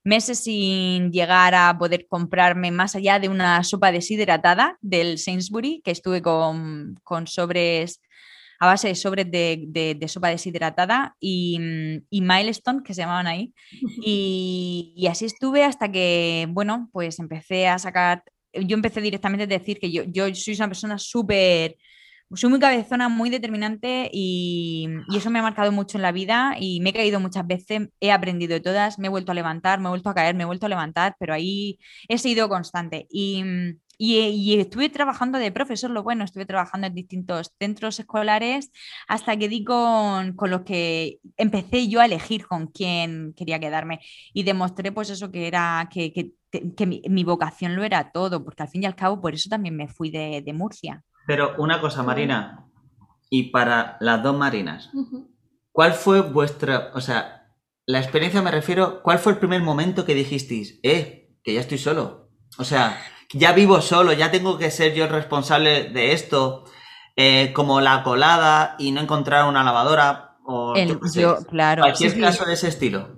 [0.08, 5.92] meses sin llegar a poder comprarme más allá de una sopa deshidratada del Sainsbury, que
[5.92, 8.00] estuve con, con sobres
[8.60, 13.02] a base de sobres de, de- de sopa deshidratada y, mm, y Milestone, que se
[13.02, 13.54] llamaban ahí.
[14.04, 19.58] Y, y así estuve hasta que, bueno, pues empecé a sacar, yo empecé directamente a
[19.58, 21.76] decir que yo, yo soy una persona súper,
[22.34, 26.56] soy muy cabezona, muy determinante y, y eso me ha marcado mucho en la vida
[26.58, 29.80] y me he caído muchas veces, he aprendido de todas, me he vuelto a levantar,
[29.80, 33.06] me he vuelto a caer, me he vuelto a levantar, pero ahí he sido constante.
[33.10, 33.42] Y,
[33.98, 38.70] y, y estuve trabajando de profesor, lo bueno, estuve trabajando en distintos centros escolares
[39.08, 44.00] hasta que di con, con los que empecé yo a elegir con quién quería quedarme
[44.32, 46.32] y demostré pues eso que era, que, que,
[46.76, 49.48] que mi, mi, vocación lo era todo, porque al fin y al cabo por eso
[49.50, 51.04] también me fui de, de Murcia.
[51.28, 52.64] Pero una cosa, Marina,
[53.28, 54.88] y para las dos Marinas,
[55.72, 57.52] ¿cuál fue vuestra, o sea,
[57.84, 61.76] la experiencia me refiero, ¿cuál fue el primer momento que dijisteis, eh, que ya estoy
[61.76, 62.30] solo?
[62.56, 62.98] O sea,
[63.34, 66.64] ya vivo solo, ya tengo que ser yo el responsable de esto,
[67.14, 71.82] eh, como la colada y no encontrar una lavadora o El, yo, claro.
[71.82, 72.22] cualquier sí, sí.
[72.22, 73.17] caso de ese estilo.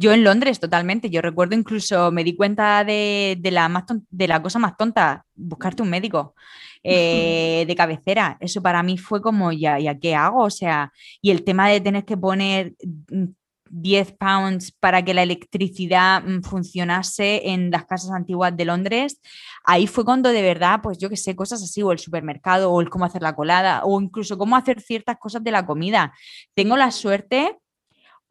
[0.00, 1.10] Yo en Londres, totalmente.
[1.10, 5.26] Yo recuerdo incluso, me di cuenta de, de la, más de la cosa más tonta,
[5.34, 6.34] buscarte un médico
[6.82, 8.38] eh, de cabecera.
[8.40, 10.44] Eso para mí fue como, ¿ya, ¿ya qué hago?
[10.44, 12.76] O sea, y el tema de tener que poner
[13.10, 13.24] mm,
[13.68, 19.20] 10 pounds para que la electricidad mm, funcionase en las casas antiguas de Londres,
[19.64, 22.80] ahí fue cuando de verdad, pues yo que sé, cosas así, o el supermercado, o
[22.80, 26.14] el cómo hacer la colada, o incluso cómo hacer ciertas cosas de la comida.
[26.54, 27.58] Tengo la suerte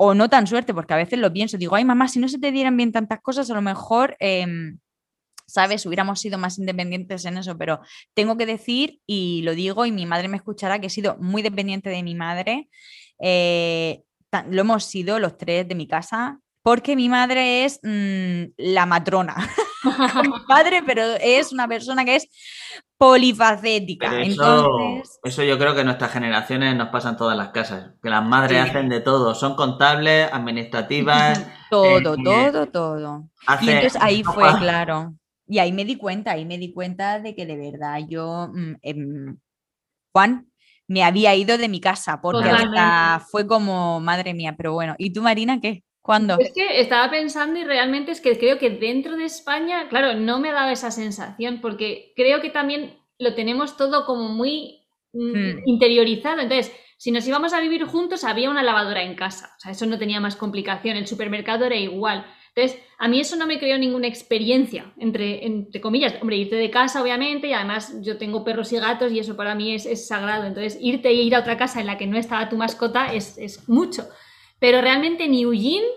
[0.01, 2.39] o no tan suerte, porque a veces lo pienso, digo, ay mamá, si no se
[2.39, 4.47] te dieran bien tantas cosas, a lo mejor, eh,
[5.45, 7.81] sabes, hubiéramos sido más independientes en eso, pero
[8.13, 11.41] tengo que decir, y lo digo, y mi madre me escuchará, que he sido muy
[11.41, 12.69] dependiente de mi madre,
[13.19, 14.03] eh,
[14.49, 19.35] lo hemos sido los tres de mi casa, porque mi madre es mm, la matrona,
[19.83, 22.27] mi padre, pero es una persona que es
[22.97, 24.09] polifacética.
[24.09, 27.49] Pero eso, Entonces, eso yo creo que en nuestras generaciones nos pasa en todas las
[27.49, 28.69] casas, que las madres Sí.
[28.69, 33.29] hacen de todo, son contables, administrativas, todo, eh, todo, todo.
[33.61, 35.13] Y entonces ahí fue, claro.
[35.47, 38.73] Y ahí me di cuenta, ahí me di cuenta de que de verdad yo, mm,
[38.81, 39.37] em,
[40.11, 40.51] Juan,
[40.87, 44.95] me había ido de mi casa, porque hasta fue como, madre mía, pero bueno.
[44.97, 45.83] ¿Y tú, Marina, qué?
[46.09, 46.39] ¿Cuándo?
[46.39, 50.39] Es que estaba pensando y realmente es que creo que dentro de España, claro, no
[50.39, 55.33] me ha dado esa sensación porque creo que también lo tenemos todo como muy mm,
[55.33, 55.59] Hmm.
[55.67, 56.41] interiorizado.
[56.41, 59.51] Entonces, si nos íbamos a vivir juntos, había una lavadora en casa.
[59.57, 60.97] O sea, eso no tenía más complicación.
[60.97, 62.25] El supermercado era igual.
[62.55, 66.15] Entonces, a mí eso no me creó ninguna experiencia, entre, entre comillas.
[66.21, 69.53] Hombre, irte de casa, obviamente, y además yo tengo perros y gatos y eso para
[69.53, 70.47] mí es, es sagrado.
[70.47, 73.37] Entonces, irte e ir a otra casa en la que no estaba tu mascota es,
[73.37, 74.09] es mucho.
[74.59, 75.87] Pero realmente en Eugene,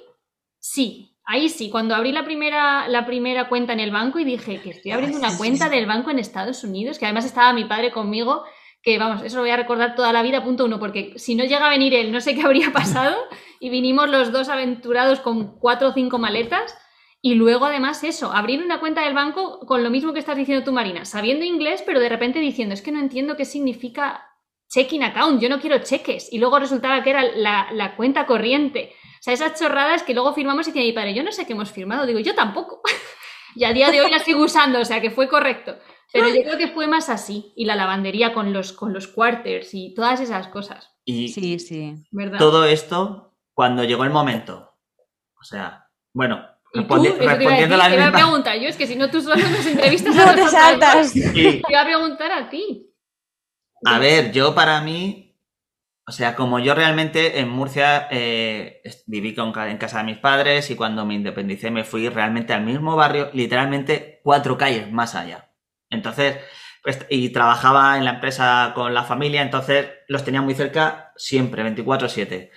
[0.62, 1.08] sí.
[1.24, 4.70] Ahí sí, cuando abrí la primera, la primera cuenta en el banco y dije que
[4.70, 8.42] estoy abriendo una cuenta del banco en Estados Unidos, que además estaba mi padre conmigo,
[8.82, 11.44] que vamos, eso lo voy a recordar toda la vida, punto uno, porque si no
[11.44, 13.16] llega a venir él, no sé qué habría pasado,
[13.60, 16.76] y vinimos los dos aventurados con cuatro o cinco maletas,
[17.20, 20.64] y luego además eso, abrir una cuenta del banco con lo mismo que estás diciendo
[20.64, 24.26] tú, Marina, sabiendo inglés, pero de repente diciendo, es que no entiendo qué significa
[24.68, 28.92] checking account, yo no quiero cheques, y luego resultaba que era la, la cuenta corriente.
[29.22, 31.52] O sea, esas chorradas que luego firmamos y decía mi padre, yo no sé qué
[31.52, 32.82] hemos firmado, digo, yo tampoco.
[33.54, 35.76] y a día de hoy la sigo usando, o sea que fue correcto.
[36.12, 37.52] Pero yo creo que fue más así.
[37.56, 41.94] Y la lavandería con los, con los quarters y todas esas cosas, Y Sí, sí.
[42.10, 42.38] ¿verdad?
[42.38, 44.74] todo esto cuando llegó el momento.
[45.40, 48.18] O sea, bueno, y tú, respondi- te a respondiendo a la te iba a misma.
[48.18, 51.12] preguntar yo, es que si no tú solo nos entrevistas a No te saltas.
[51.12, 52.90] Te iba a preguntar a ti.
[53.84, 55.21] A ver, yo para mí,
[56.04, 60.76] o sea, como yo realmente en Murcia eh, viví en casa de mis padres y
[60.76, 65.52] cuando me independicé me fui realmente al mismo barrio, literalmente cuatro calles más allá.
[65.90, 66.38] Entonces,
[66.82, 71.62] pues, y trabajaba en la empresa con la familia, entonces los tenía muy cerca siempre,
[71.62, 72.50] 24/7.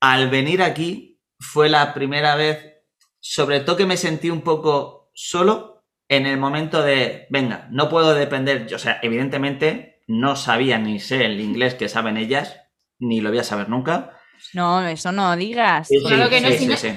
[0.00, 2.84] Al venir aquí fue la primera vez,
[3.18, 8.14] sobre todo que me sentí un poco solo en el momento de, venga, no puedo
[8.14, 12.56] depender, o sea, evidentemente no sabía ni sé el inglés que saben ellas,
[12.98, 14.18] ni lo voy a saber nunca.
[14.54, 15.86] No, eso no digas.
[15.88, 16.88] Sí, Claro que no, sí, si sí, no- sí.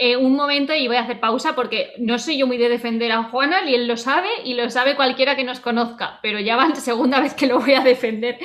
[0.00, 3.10] Eh, un momento y voy a hacer pausa porque no soy yo muy de defender
[3.12, 6.56] a Juana, y él lo sabe y lo sabe cualquiera que nos conozca, pero ya
[6.56, 8.38] va la segunda vez que lo voy a defender.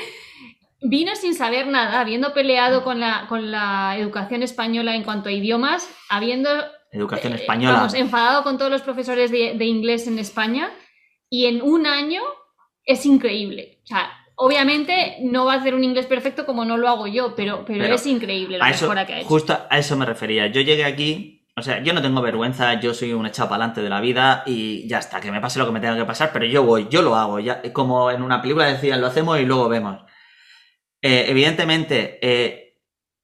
[0.81, 5.31] Vino sin saber nada, habiendo peleado con la, con la educación española en cuanto a
[5.31, 6.49] idiomas, habiendo
[6.91, 7.77] Educación eh, española.
[7.77, 10.69] vamos, enfadado con todos los profesores de, de inglés en España
[11.29, 12.21] y en un año
[12.85, 13.79] es increíble.
[13.83, 17.35] O sea, obviamente no va a hacer un inglés perfecto como no lo hago yo,
[17.35, 19.27] pero, pero, Pero es increíble la eso, mejora que ha hecho.
[19.27, 20.47] justo a eso me refería.
[20.47, 23.81] Yo llegué aquí, o sea, yo no tengo vergüenza, yo soy un echado para adelante
[23.81, 26.31] de la vida y ya está, que me pase lo que me tenga que pasar,
[26.33, 27.39] pero yo voy, yo lo hago.
[27.39, 29.99] Ya, como en una película decían, lo hacemos y luego vemos.
[31.01, 32.79] Eh, evidentemente, eh,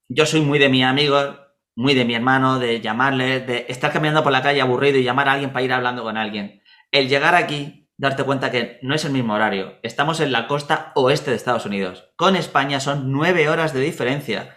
[0.09, 1.35] yo soy muy de mis amigos,
[1.75, 5.29] muy de mi hermano, de llamarles, de estar caminando por la calle aburrido y llamar
[5.29, 6.61] a alguien para ir hablando con alguien.
[6.91, 9.77] El llegar aquí, darte cuenta que no es el mismo horario.
[9.83, 12.09] Estamos en la costa oeste de Estados Unidos.
[12.15, 14.55] Con España son nueve horas de diferencia.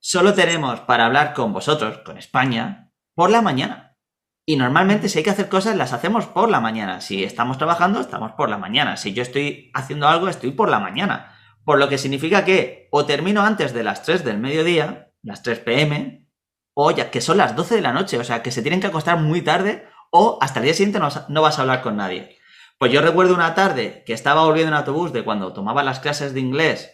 [0.00, 3.96] Solo tenemos para hablar con vosotros, con España, por la mañana.
[4.44, 7.00] Y normalmente si hay que hacer cosas, las hacemos por la mañana.
[7.00, 8.98] Si estamos trabajando, estamos por la mañana.
[8.98, 11.34] Si yo estoy haciendo algo, estoy por la mañana.
[11.64, 15.60] Por lo que significa que o termino antes de las 3 del mediodía, las 3
[15.60, 16.28] pm,
[16.74, 18.88] o ya que son las 12 de la noche, o sea que se tienen que
[18.88, 22.43] acostar muy tarde, o hasta el día siguiente no, no vas a hablar con nadie.
[22.78, 26.34] Pues yo recuerdo una tarde que estaba volviendo en autobús de cuando tomaba las clases
[26.34, 26.90] de inglés.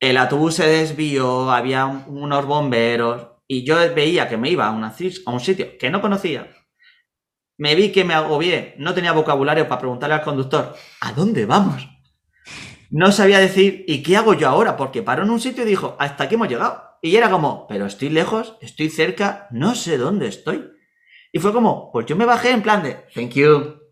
[0.00, 4.70] El autobús se desvió, había un- unos bomberos y yo veía que me iba a,
[4.70, 6.48] a un sitio que no conocía.
[7.56, 11.88] Me vi que me agobié, no tenía vocabulario para preguntarle al conductor, ¿a dónde vamos?
[12.90, 14.76] No sabía decir, ¿y qué hago yo ahora?
[14.76, 16.82] Porque paró en un sitio y dijo, hasta aquí hemos llegado.
[17.02, 20.64] Y era como, pero estoy lejos, estoy cerca, no sé dónde estoy.
[21.32, 23.83] Y fue como, pues yo me bajé en plan de, thank you.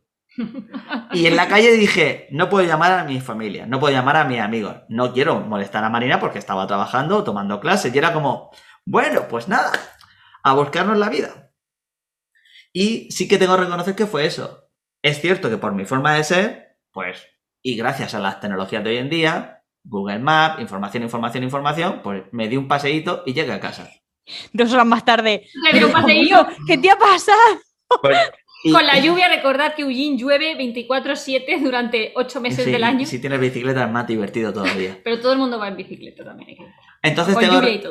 [1.12, 4.24] Y en la calle dije, no puedo llamar a mi familia, no puedo llamar a
[4.24, 8.50] mis amigos, no quiero molestar a Marina porque estaba trabajando, tomando clases, y era como,
[8.86, 9.72] bueno, pues nada,
[10.42, 11.50] a buscarnos la vida.
[12.72, 14.70] Y sí que tengo que reconocer que fue eso.
[15.02, 17.26] Es cierto que por mi forma de ser, pues,
[17.62, 22.22] y gracias a las tecnologías de hoy en día, Google Maps, información, información, información, pues
[22.32, 23.90] me di un paseíto y llegué a casa.
[24.52, 25.46] Dos horas más tarde.
[25.64, 26.46] Le dio un paseíto.
[26.66, 27.38] ¿Qué te ha pasado?
[28.64, 33.06] Y- Con la lluvia, recordad que Eugene llueve 24-7 durante 8 meses Sí, del año.
[33.06, 34.98] Si tienes bicicleta es más divertido todavía.
[35.04, 36.50] Pero todo el mundo va en bicicleta también.
[36.50, 36.80] hay que decir.
[37.02, 37.42] Entonces Con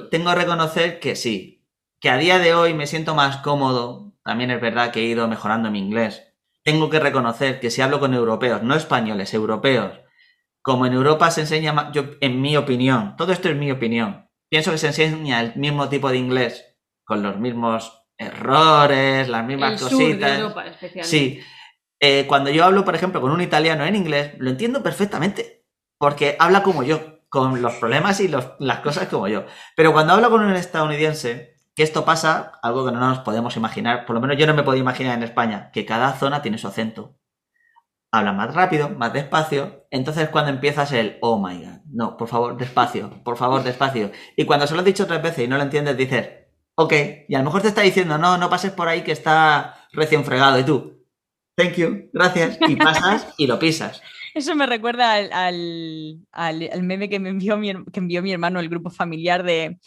[0.10, 1.66] tengo, que reconocer que sí,
[2.00, 4.14] que a día de hoy me siento más cómodo.
[4.24, 6.24] También es verdad que he ido mejorando mi inglés.
[6.64, 10.00] Tengo que reconocer que si hablo con europeos, no españoles, europeos,
[10.62, 14.30] como en Europa se enseña más, yo, en mi opinión, todo esto es mi opinión,
[14.48, 19.48] pienso que se enseña el mismo tipo de inglés, con los mismos errores, las El
[19.48, 20.40] mismas sur de cositas.
[20.40, 21.08] Europa, especialmente.
[21.10, 21.40] Sí.
[22.00, 25.66] Eh, cuando yo hablo, por ejemplo, con un italiano en inglés, lo entiendo perfectamente.
[25.98, 29.46] Porque habla como yo, con los problemas y los- las cosas como yo.
[29.76, 34.06] Pero cuando hablo con un estadounidense, que esto pasa, algo que no nos podemos imaginar,
[34.06, 36.68] por lo menos yo no me puedo imaginar en España, que cada zona tiene su
[36.68, 37.18] acento.
[38.14, 39.86] habla más rápido, más despacio.
[39.90, 44.12] Entonces cuando empiezas el, oh my god, no, por favor, despacio, por favor, despacio.
[44.36, 46.28] Y cuando se lo has dicho tres veces y no lo entiendes, dices,
[46.76, 46.94] ok,
[47.28, 50.24] y a lo mejor te está diciendo, no, no pases por ahí que está recién
[50.26, 50.60] fregado.
[50.60, 51.06] Y tú,
[51.56, 54.02] thank you, gracias, y pasas y lo pisas.
[54.34, 58.70] Eso me recuerda al, al, meme que me envió mi, que envió mi hermano, el
[58.70, 59.78] grupo familiar de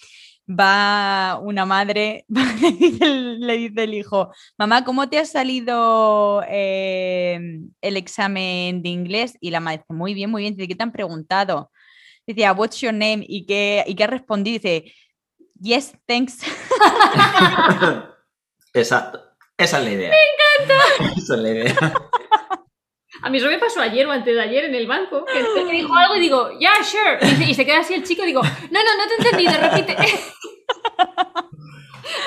[0.48, 7.38] va una madre, le dice el hijo, mamá, ¿cómo te ha salido eh,
[7.80, 9.36] el examen de inglés?
[9.40, 11.70] Y la madre dice, muy bien, muy bien, dice, ¿qué te han preguntado?
[12.26, 13.24] Dice, what's your name?
[13.26, 14.58] ¿Y qué, y qué ha respondido?
[14.58, 14.92] Dice,
[15.60, 16.38] yes, thanks.
[18.74, 19.20] Exacto,
[19.56, 20.10] esa es la idea.
[20.10, 21.14] Me encanta.
[21.16, 21.74] Esa es la idea.
[23.22, 25.72] A mí eso me pasó ayer o antes de ayer en el banco, que me
[25.72, 27.18] dijo algo y digo, yeah, sure.
[27.48, 29.96] Y, se queda así el chico y digo, no, no, no te he entendido, repite.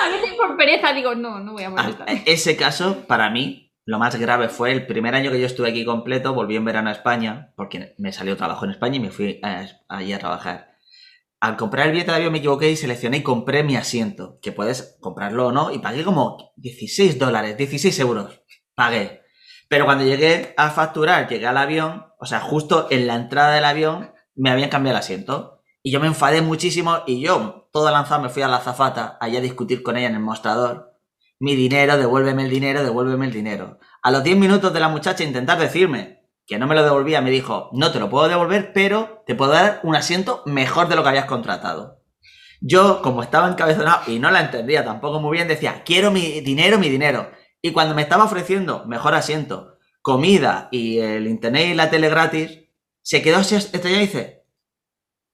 [0.02, 2.08] a veces por pereza digo, no, no voy a molestar.
[2.26, 5.84] Ese caso, para mí, lo más grave fue el primer año que yo estuve aquí
[5.84, 9.40] completo, volví en verano a España, porque me salió trabajo en España y me fui
[9.88, 10.67] allí a trabajar.
[11.40, 14.50] Al comprar el billete de avión me equivoqué y seleccioné y compré mi asiento, que
[14.50, 18.42] puedes comprarlo o no, y pagué como 16 dólares, 16 euros.
[18.74, 19.22] Pagué.
[19.68, 23.64] Pero cuando llegué a facturar, llegué al avión, o sea, justo en la entrada del
[23.64, 25.62] avión me habían cambiado el asiento.
[25.82, 29.38] Y yo me enfadé muchísimo y yo, todo lanzado, me fui a la zafata allá
[29.38, 30.96] a discutir con ella en el mostrador.
[31.38, 33.78] Mi dinero, devuélveme el dinero, devuélveme el dinero.
[34.02, 36.17] A los 10 minutos de la muchacha intentar decirme
[36.48, 39.52] que no me lo devolvía, me dijo, no te lo puedo devolver, pero te puedo
[39.52, 42.02] dar un asiento mejor de lo que habías contratado.
[42.62, 46.78] Yo, como estaba encabezonado y no la entendía tampoco muy bien, decía, quiero mi dinero,
[46.78, 47.30] mi dinero.
[47.60, 52.60] Y cuando me estaba ofreciendo mejor asiento, comida y el internet y la tele gratis,
[53.02, 54.46] se quedó así estrellado y dice,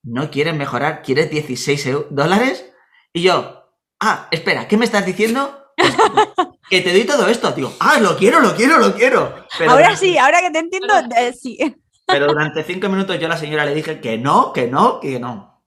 [0.02, 1.02] ¿no quieres mejorar?
[1.02, 2.72] ¿Quieres 16 dólares?
[3.12, 5.63] Y yo, ah, espera, ¿qué me estás diciendo?
[6.70, 7.70] Que te doy todo esto, tío.
[7.78, 9.46] Ah, lo quiero, lo quiero, lo quiero.
[9.68, 11.58] ahora sí, ahora que te entiendo, eh, sí.
[12.06, 15.20] Pero durante cinco minutos yo a la señora le dije que no, que no, que
[15.20, 15.62] no.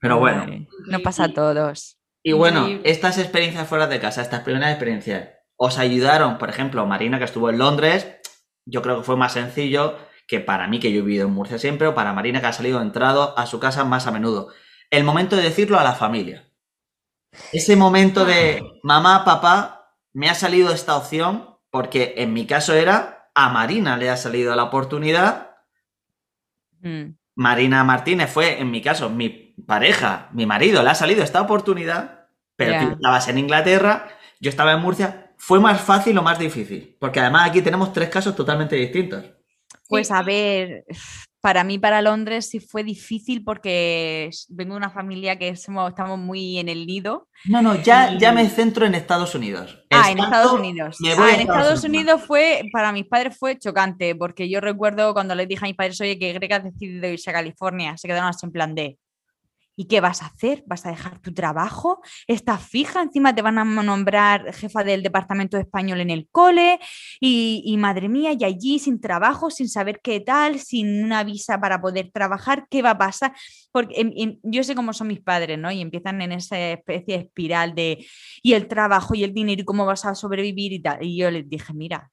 [0.00, 0.46] Pero bueno.
[0.86, 1.98] No pasa a todos.
[2.22, 7.18] Y bueno, estas experiencias fuera de casa, estas primeras experiencias, os ayudaron, por ejemplo, Marina,
[7.18, 8.08] que estuvo en Londres,
[8.66, 9.96] yo creo que fue más sencillo
[10.26, 12.52] que para mí, que yo he vivido en Murcia siempre, o para Marina, que ha
[12.52, 14.48] salido entrado a su casa más a menudo.
[14.90, 16.49] El momento de decirlo a la familia.
[17.52, 23.30] Ese momento de mamá, papá, me ha salido esta opción, porque en mi caso era
[23.34, 25.56] a Marina le ha salido la oportunidad.
[26.80, 27.14] Mm.
[27.36, 32.28] Marina Martínez fue, en mi caso, mi pareja, mi marido, le ha salido esta oportunidad,
[32.56, 34.08] pero tú estabas en Inglaterra,
[34.40, 36.98] yo estaba en Murcia, ¿Fue más fácil o más difícil?
[37.00, 39.24] Porque además aquí tenemos tres casos totalmente distintos.
[39.88, 40.84] Pues a ver,
[41.40, 46.58] para mí, para Londres sí fue difícil porque vengo de una familia que estamos muy
[46.58, 47.28] en el nido.
[47.46, 49.82] No, no, ya, ya me centro en Estados Unidos.
[49.90, 50.98] Ah, en Estados Unidos.
[51.18, 55.48] Ah, en Estados, Unidos, fue, para mis padres fue chocante, porque yo recuerdo cuando les
[55.48, 58.44] dije a mis padres, oye, que Greg ha decidido irse a California, se quedaron así
[58.44, 58.98] en plan de,
[59.80, 60.62] ¿Y qué vas a hacer?
[60.66, 62.02] ¿Vas a dejar tu trabajo?
[62.26, 63.00] ¿Estás fija?
[63.00, 66.78] Encima te van a nombrar jefa del departamento de español en el cole
[67.18, 71.80] y, madre mía, y allí sin trabajo, sin saber qué tal, sin una visa para
[71.80, 73.32] poder trabajar, ¿qué va a pasar?
[73.72, 75.72] Porque yo sé cómo son mis padres, ¿no?
[75.72, 78.06] Y empiezan en esa especie de espiral de,
[78.42, 81.02] y el trabajo y el dinero y cómo vas a sobrevivir y tal.
[81.02, 82.10] Y yo les dije, mira,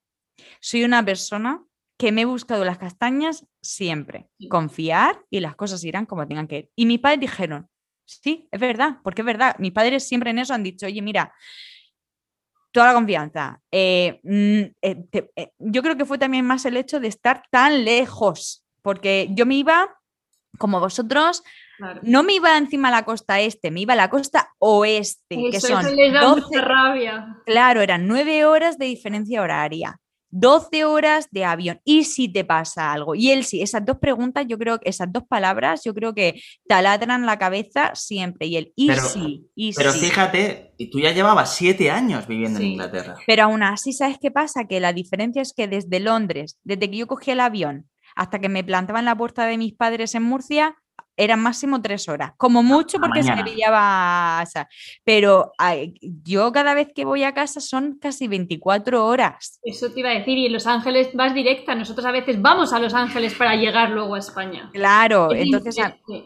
[0.61, 1.61] soy una persona
[1.97, 4.29] que me he buscado las castañas siempre.
[4.49, 6.71] Confiar y las cosas irán como tengan que ir.
[6.75, 7.69] Y mis padres dijeron,
[8.05, 9.55] sí, es verdad, porque es verdad.
[9.59, 11.33] Mis padres siempre en eso han dicho, oye, mira,
[12.71, 13.61] toda la confianza.
[13.71, 17.83] Eh, mm, eh, eh, yo creo que fue también más el hecho de estar tan
[17.83, 19.97] lejos, porque yo me iba,
[20.57, 21.43] como vosotros,
[22.01, 25.61] No me iba encima a la costa este, me iba a la costa oeste, que
[25.61, 27.37] son 12, rabia.
[27.45, 29.99] Claro, eran nueve horas de diferencia horaria.
[30.29, 31.79] 12 horas de avión.
[31.83, 33.15] ¿Y si te pasa algo?
[33.15, 36.41] Y él sí, esas dos preguntas, yo creo que esas dos palabras, yo creo que
[36.67, 38.47] taladran la cabeza siempre.
[38.47, 39.49] Y él, ¿y pero, sí?
[39.55, 43.15] Y pero fíjate, y tú ya llevabas siete años viviendo en Inglaterra.
[43.25, 44.65] Pero aún así, ¿sabes qué pasa?
[44.67, 48.49] Que la diferencia es que desde Londres, desde que yo cogí el avión hasta que
[48.49, 50.75] me plantaba en la puerta de mis padres en Murcia,
[51.17, 54.43] eran máximo tres horas, como mucho porque se me pillaba,
[55.03, 55.51] pero
[55.99, 59.59] yo cada vez que voy a casa son casi 24 horas.
[59.63, 62.71] Eso te iba a decir, y en Los Ángeles vas directa, nosotros a veces vamos
[62.71, 64.69] a Los Ángeles para llegar luego a España.
[64.73, 65.75] Claro, entonces,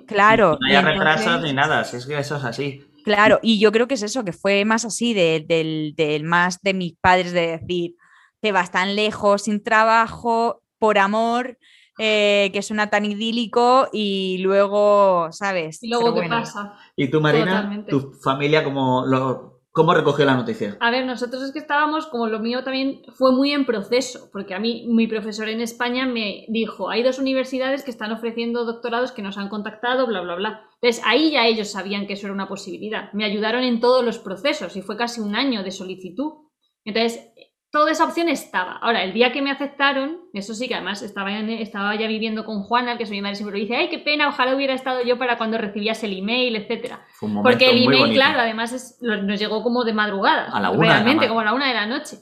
[0.05, 0.57] claro.
[0.59, 2.85] No hay retrasos ni nada, es que eso es así.
[3.05, 6.73] Claro, y yo creo que es eso, que fue más así del, del más de
[6.73, 7.95] mis padres de decir,
[8.41, 11.57] te vas tan lejos sin trabajo, por amor,
[11.99, 15.81] eh, que suena tan idílico y luego, ¿sabes?
[15.83, 16.73] Y luego, ¿qué pasa?
[16.95, 17.85] ¿Y tú, Marina?
[17.87, 20.75] ¿Tu familia como lo, ¿Cómo recogió la noticia?
[20.81, 24.53] A ver, nosotros es que estábamos, como lo mío también fue muy en proceso, porque
[24.53, 29.13] a mí mi profesor en España me dijo, hay dos universidades que están ofreciendo doctorados
[29.13, 30.69] que nos han contactado, bla, bla, bla.
[30.81, 33.13] Entonces ahí ya ellos sabían que eso era una posibilidad.
[33.13, 36.49] Me ayudaron en todos los procesos y fue casi un año de solicitud.
[36.83, 37.31] Entonces,
[37.71, 38.73] toda esa opción estaba.
[38.73, 42.63] Ahora, el día que me aceptaron, eso sí que además estaba, estaba ya viviendo con
[42.63, 45.37] Juana, que es mi madre siempre dice, ay, qué pena, ojalá hubiera estado yo para
[45.37, 47.05] cuando recibías el email, etcétera.
[47.41, 50.49] Porque el email, claro, además nos llegó como de madrugada.
[50.51, 52.17] A la una Realmente, como a la una de la noche.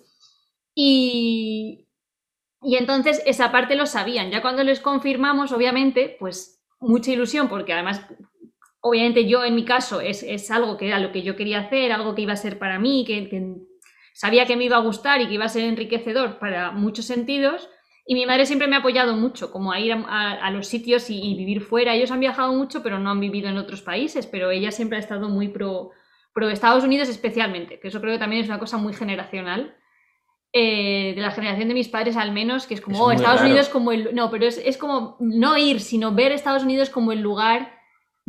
[0.75, 1.87] Y,
[2.61, 4.29] y entonces esa parte lo sabían.
[4.29, 8.05] Ya cuando les confirmamos, obviamente, pues mucha ilusión, porque además,
[8.81, 11.91] obviamente yo en mi caso es, es algo que era lo que yo quería hacer,
[11.91, 13.68] algo que iba a ser para mí, que, que
[14.19, 17.69] sabía que me iba a gustar y que iba a ser enriquecedor para muchos sentidos.
[18.05, 21.35] Y mi madre siempre me ha apoyado mucho, como a ir a, los sitios y,
[21.35, 21.93] vivir fuera.
[21.93, 24.99] Ellos han viajado mucho, pero no han vivido en otros países, pero ella siempre ha
[24.99, 25.91] estado muy pro,
[26.33, 29.77] pro Estados Unidos especialmente, que eso creo que también es una cosa muy generacional.
[30.51, 33.69] Eh, de la generación de mis padres al menos, que es como, oh, Estados Unidos
[33.69, 34.13] como el...
[34.13, 37.78] No, pero es, es como no ir, sino ver Estados Unidos como el lugar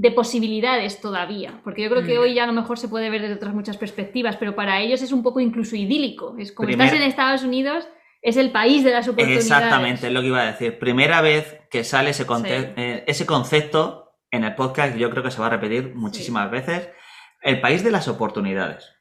[0.01, 2.23] de posibilidades todavía, porque yo creo que mm.
[2.23, 5.03] hoy ya a lo mejor se puede ver desde otras muchas perspectivas, pero para ellos
[5.03, 6.37] es un poco incluso idílico.
[6.39, 7.87] Es como estás en Estados Unidos,
[8.23, 9.45] es el país de las oportunidades.
[9.45, 10.79] Exactamente, es lo que iba a decir.
[10.79, 15.39] Primera vez que sale ese, eh, ese concepto en el podcast, yo creo que se
[15.39, 16.89] va a repetir muchísimas veces,
[17.43, 19.00] el país de las oportunidades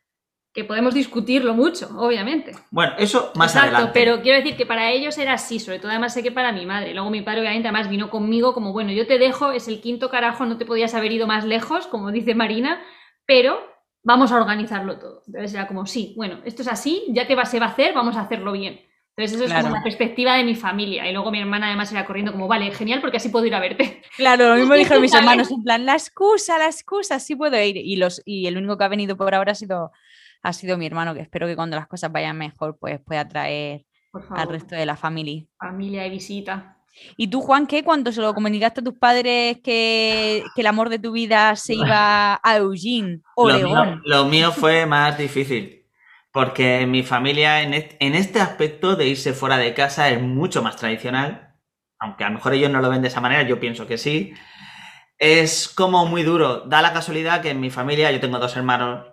[0.59, 2.51] que podemos discutirlo mucho, obviamente.
[2.69, 6.13] Bueno, eso más Exacto, pero quiero decir que para ellos era así, sobre todo además
[6.13, 6.93] sé que para mi madre.
[6.93, 10.09] Luego mi padre obviamente además vino conmigo como, bueno, yo te dejo, es el quinto
[10.09, 12.81] carajo, no te podías haber ido más lejos, como dice Marina,
[13.25, 13.59] pero
[14.03, 15.23] vamos a organizarlo todo.
[15.27, 18.17] Entonces era como, sí, bueno, esto es así, ya que se va a hacer, vamos
[18.17, 18.81] a hacerlo bien.
[19.19, 21.09] Entonces eso es como la perspectiva de mi familia.
[21.09, 23.59] Y luego mi hermana además era corriendo como, vale, genial, porque así puedo ir a
[23.59, 24.01] verte.
[24.15, 27.75] Claro, lo mismo dijeron mis hermanos, en plan, la excusa, la excusa, sí puedo ir.
[27.75, 29.91] Y, los, y el único que ha venido por ahora ha sido
[30.41, 33.85] ha sido mi hermano, que espero que cuando las cosas vayan mejor, pues pueda traer
[34.31, 35.45] al resto de la familia.
[35.57, 36.77] Familia y visita.
[37.17, 37.83] ¿Y tú, Juan, qué?
[37.83, 42.39] Cuando se lo comunicaste a tus padres que, el amor de tu vida se iba
[42.41, 45.85] a Eugene o lo Mío, lo mío fue más difícil,
[46.31, 51.55] porque mi familia en este, aspecto de irse fuera de casa es mucho más tradicional,
[51.99, 54.33] aunque a lo mejor ellos no lo ven de esa manera, yo pienso que sí.
[55.17, 56.61] Es como muy duro.
[56.61, 59.05] Da la casualidad que en mi familia, yo tengo dos hermanos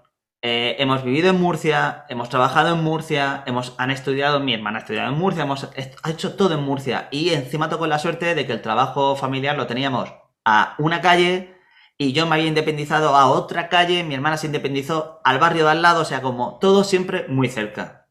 [0.48, 4.82] eh, hemos vivido en Murcia, hemos trabajado en Murcia, hemos, han estudiado, mi hermana ha
[4.82, 8.46] estudiado en Murcia, hemos ha hecho todo en Murcia y encima tocó la suerte de
[8.46, 11.56] que el trabajo familiar lo teníamos a una calle
[11.98, 15.72] y yo me había independizado a otra calle, mi hermana se independizó al barrio de
[15.72, 18.06] al lado, o sea, como todo siempre muy cerca.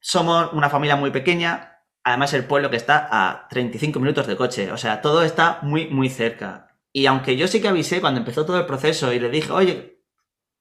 [0.00, 4.72] Somos una familia muy pequeña, además el pueblo que está a 35 minutos de coche,
[4.72, 6.68] o sea, todo está muy, muy cerca.
[6.90, 9.95] Y aunque yo sí que avisé cuando empezó todo el proceso y le dije, oye,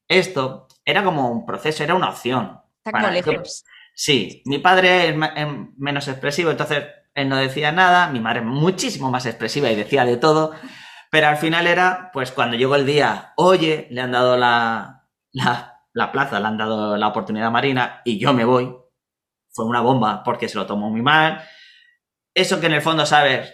[0.08, 2.60] esto era como un proceso, era una opción.
[2.84, 3.66] Está lejos.
[3.93, 5.16] Sí, mi padre es,
[5.78, 6.84] menos expresivo, entonces
[7.14, 10.53] él no decía nada, mi madre muchísimo más expresiva y decía de todo,
[11.10, 16.12] pero al final era, pues cuando llegó el día, oye, le han dado la, la,
[16.12, 18.76] plaza, le han dado la oportunidad Marina y yo me voy,
[19.49, 21.41] fue una bomba porque se lo tomó muy mal.
[22.34, 23.53] Eso que en el fondo sabes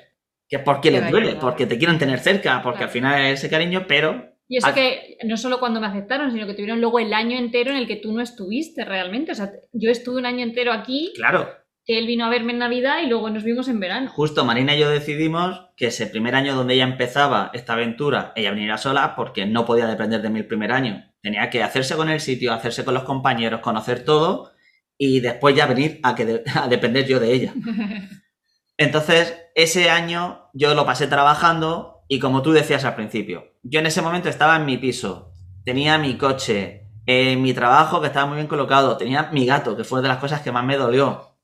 [0.49, 3.49] que es porque le duele, porque te quieren tener cerca, porque al final es ese
[3.51, 7.13] cariño, pero y eso que no solo cuando me aceptaron, sino que tuvieron luego el
[7.13, 9.31] año entero en el que tú no estuviste realmente.
[9.31, 11.13] O sea, yo estuve un año entero aquí.
[11.15, 11.47] Claro.
[11.85, 14.09] Que él vino a verme en Navidad y luego nos vimos en verano.
[14.09, 18.51] Justo, Marina y yo decidimos que ese primer año donde ella empezaba esta aventura, ella
[18.51, 21.09] viniera sola porque no podía depender de mí el primer año.
[21.21, 24.51] Tenía que hacerse con el sitio, hacerse con los compañeros, conocer todo
[24.97, 27.53] y después ya venir a, que a depender yo de ella.
[28.77, 33.85] Entonces, ese año yo lo pasé trabajando, y como tú decías al principio, yo en
[33.85, 35.31] ese momento estaba en mi piso,
[35.63, 39.85] tenía mi coche, en mi trabajo que estaba muy bien colocado, tenía mi gato, que
[39.85, 41.37] fue de las cosas que más me dolió.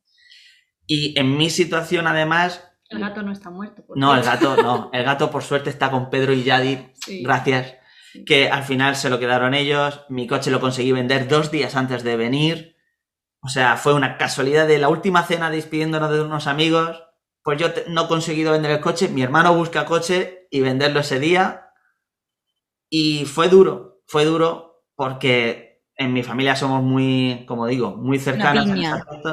[0.85, 2.69] Y en mi situación, además.
[2.89, 3.85] El gato no está muerto.
[3.95, 4.89] no, el gato no.
[4.93, 6.91] El gato, por suerte, está con Pedro y Yadi.
[7.23, 7.75] Gracias.
[8.25, 10.01] Que al final se lo quedaron ellos.
[10.09, 12.75] Mi coche lo conseguí vender dos días antes de venir.
[13.39, 17.06] O sea, fue una casualidad de la última cena despidiéndonos de unos amigos
[17.47, 21.17] pues yo no he conseguido vender el coche, mi hermano busca coche y venderlo ese
[21.17, 21.71] día.
[22.89, 28.67] Y fue duro, fue duro porque en mi familia somos muy, como digo, muy cercanos.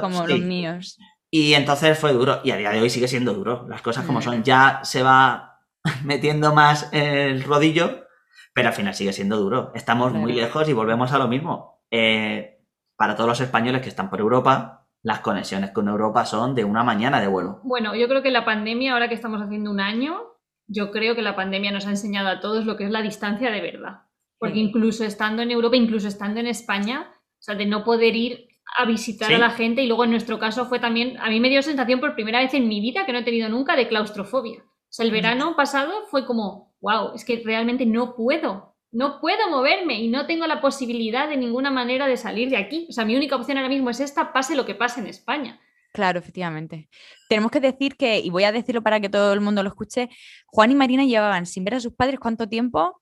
[0.00, 0.96] como los míos.
[1.28, 2.40] Y entonces fue duro.
[2.44, 3.66] Y a día de hoy sigue siendo duro.
[3.68, 4.22] Las cosas como mm.
[4.22, 4.44] son.
[4.44, 5.58] Ya se va
[6.04, 8.06] metiendo más el rodillo,
[8.54, 9.72] pero al final sigue siendo duro.
[9.74, 11.82] Estamos muy lejos y volvemos a lo mismo.
[11.90, 12.60] Eh,
[12.94, 16.82] para todos los españoles que están por Europa, las conexiones con Europa son de una
[16.82, 17.61] mañana de vuelo.
[17.62, 20.18] Bueno, yo creo que la pandemia, ahora que estamos haciendo un año,
[20.66, 23.50] yo creo que la pandemia nos ha enseñado a todos lo que es la distancia
[23.52, 24.00] de verdad.
[24.38, 28.48] Porque incluso estando en Europa, incluso estando en España, o sea, de no poder ir
[28.78, 29.34] a visitar Sí.
[29.34, 32.00] a la gente y luego en nuestro caso fue también, a mí me dio sensación
[32.00, 34.61] por primera vez en mi vida que no he tenido nunca de claustrofobia.
[34.64, 35.14] O sea, el Mm.
[35.14, 40.26] verano pasado fue como, wow, es que realmente no puedo, no puedo moverme y no
[40.26, 42.86] tengo la posibilidad de ninguna manera de salir de aquí.
[42.88, 45.61] O sea, mi única opción ahora mismo es esta, pase lo que pase en España.
[45.92, 46.88] Claro, efectivamente.
[47.28, 50.11] Tenemos que decir que, y voy a decirlo para que todo el mundo lo escuche,
[50.47, 53.01] Juan y Marina llevaban sin ver a sus padres cuánto tiempo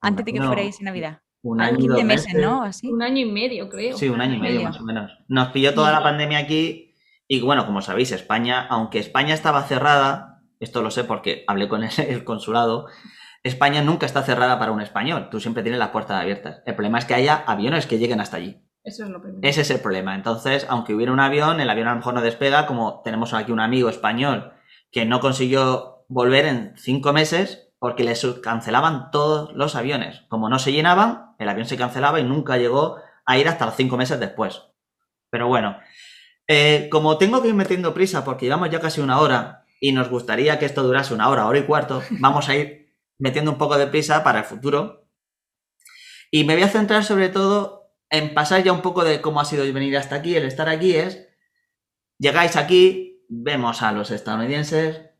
[0.00, 1.20] antes de que No, fuerais en Navidad.
[1.42, 2.62] Un año y 15 dos meses, ¿no?
[2.62, 2.88] Así.
[2.88, 3.96] Un año y medio, creo.
[3.96, 4.68] Sí, un año y medio, medio.
[4.68, 5.12] más o menos.
[5.26, 6.94] Nos pilló toda la pandemia aquí
[7.26, 11.82] y bueno, como sabéis, España, aunque España estaba cerrada, esto lo sé porque hablé con
[11.82, 12.86] el, el consulado,
[13.44, 16.62] España nunca está cerrada para un español, tú siempre tienes las puertas abiertas.
[16.64, 18.62] El problema es que haya aviones que lleguen hasta allí.
[18.82, 19.46] Eso es lo primero.
[19.46, 20.14] Ese es el problema.
[20.14, 23.52] Entonces, aunque hubiera un avión, el avión a lo mejor no despega, como tenemos aquí
[23.52, 24.54] un amigo español
[24.90, 30.22] que no consiguió volver en cinco meses porque le cancelaban todos los aviones.
[30.28, 33.76] Como no se llenaban, el avión se cancelaba y nunca llegó a ir hasta los
[33.76, 34.62] cinco meses después.
[35.28, 35.76] Pero bueno,
[36.46, 40.08] eh, como tengo que ir metiendo prisa porque llevamos ya casi una hora y nos
[40.08, 42.83] gustaría que esto durase una hora, hora y cuarto, vamos a ir
[43.18, 45.08] metiendo un poco de prisa para el futuro.
[46.30, 49.44] Y me voy a centrar sobre todo en pasar ya un poco de cómo ha
[49.44, 50.36] sido venir hasta aquí.
[50.36, 51.28] El estar aquí es,
[52.18, 55.10] llegáis aquí, vemos a los estadounidenses,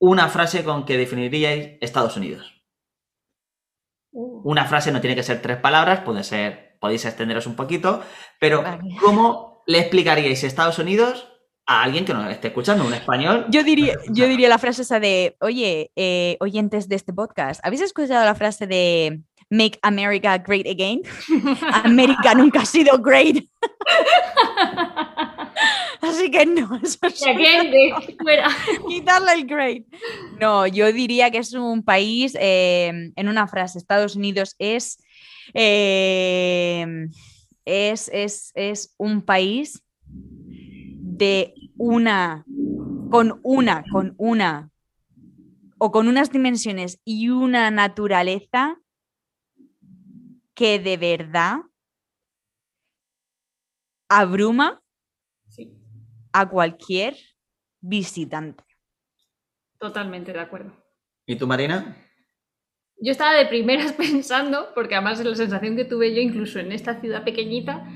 [0.00, 2.62] una frase con que definiríais Estados Unidos.
[4.12, 4.42] Uh.
[4.48, 8.02] Una frase no tiene que ser tres palabras, puede ser, podéis extenderos un poquito,
[8.38, 8.64] pero.
[9.00, 11.33] ¿cómo le explicaríais Estados Unidos
[11.66, 13.46] a alguien que nos esté escuchando, un español?
[13.48, 17.82] Yo diría, yo diría la frase esa de, oye, eh, oyentes de este podcast, ¿habéis
[17.82, 21.02] escuchado la frase de Make America Great Again?
[21.84, 23.44] América nunca ha sido great.
[26.00, 27.24] Así que no, eso es
[28.22, 28.48] fuera.
[28.88, 29.84] quitarle el great.
[30.38, 34.98] No, yo diría que es un país, eh, en una frase, Estados Unidos es,
[35.54, 37.06] eh,
[37.64, 39.83] es, es, es un país
[41.16, 42.44] de una,
[43.10, 44.70] con una, con una,
[45.78, 48.80] o con unas dimensiones y una naturaleza
[50.54, 51.58] que de verdad
[54.08, 54.82] abruma
[55.48, 55.72] Sí,
[56.32, 57.16] a cualquier
[57.80, 58.64] visitante.
[59.78, 60.72] totalmente de acuerdo.
[61.26, 61.96] ¿Y tú, Marina?
[63.00, 66.72] Yo estaba de primeras pensando, porque además es la sensación que tuve yo incluso en
[66.72, 67.86] esta ciudad pequeñita,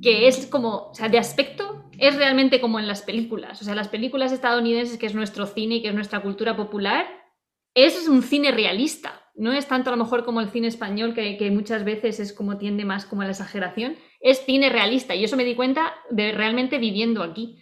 [0.00, 3.60] que es como, o sea, de aspecto es realmente como en las películas.
[3.60, 7.06] O sea, las películas estadounidenses, que es nuestro cine y que es nuestra cultura popular,
[7.74, 9.20] es un cine realista.
[9.34, 12.32] No es tanto a lo mejor como el cine español, que, que muchas veces es
[12.32, 13.96] como tiende más como a la exageración.
[14.20, 17.58] Es cine realista y eso me di cuenta de realmente viviendo aquí.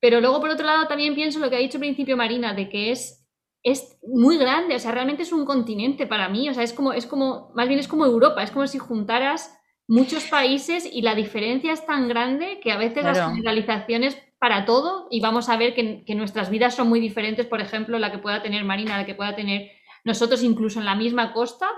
[0.00, 2.68] Pero luego, por otro lado, también pienso lo que ha dicho al principio Marina, de
[2.68, 3.28] que es,
[3.62, 6.92] es muy grande, o sea, realmente es un continente para mí, o sea, es como,
[6.92, 9.58] es como, más bien es como Europa, es como si juntaras
[9.88, 15.08] muchos países y la diferencia es tan grande que a veces las generalizaciones para todo
[15.10, 18.18] y vamos a ver que, que nuestras vidas son muy diferentes, por ejemplo, la que
[18.18, 19.72] pueda tener Marina, la que pueda tener
[20.04, 21.68] nosotros incluso en la misma costa,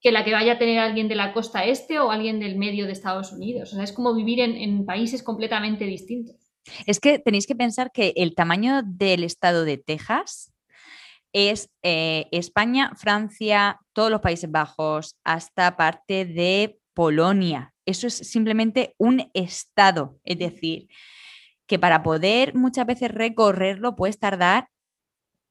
[0.00, 2.86] que la que vaya a tener alguien de la costa este o alguien del medio
[2.86, 3.72] de Estados Unidos.
[3.72, 6.36] O sea, es como vivir en, en países completamente distintos.
[6.86, 10.52] Es que tenéis que pensar que el tamaño del estado de Texas
[11.32, 17.74] es eh, España, Francia, todos los Países Bajos, hasta parte de Polonia.
[17.86, 20.18] Eso es simplemente un estado.
[20.24, 20.88] Es decir,
[21.66, 24.68] que para poder muchas veces recorrerlo puedes tardar,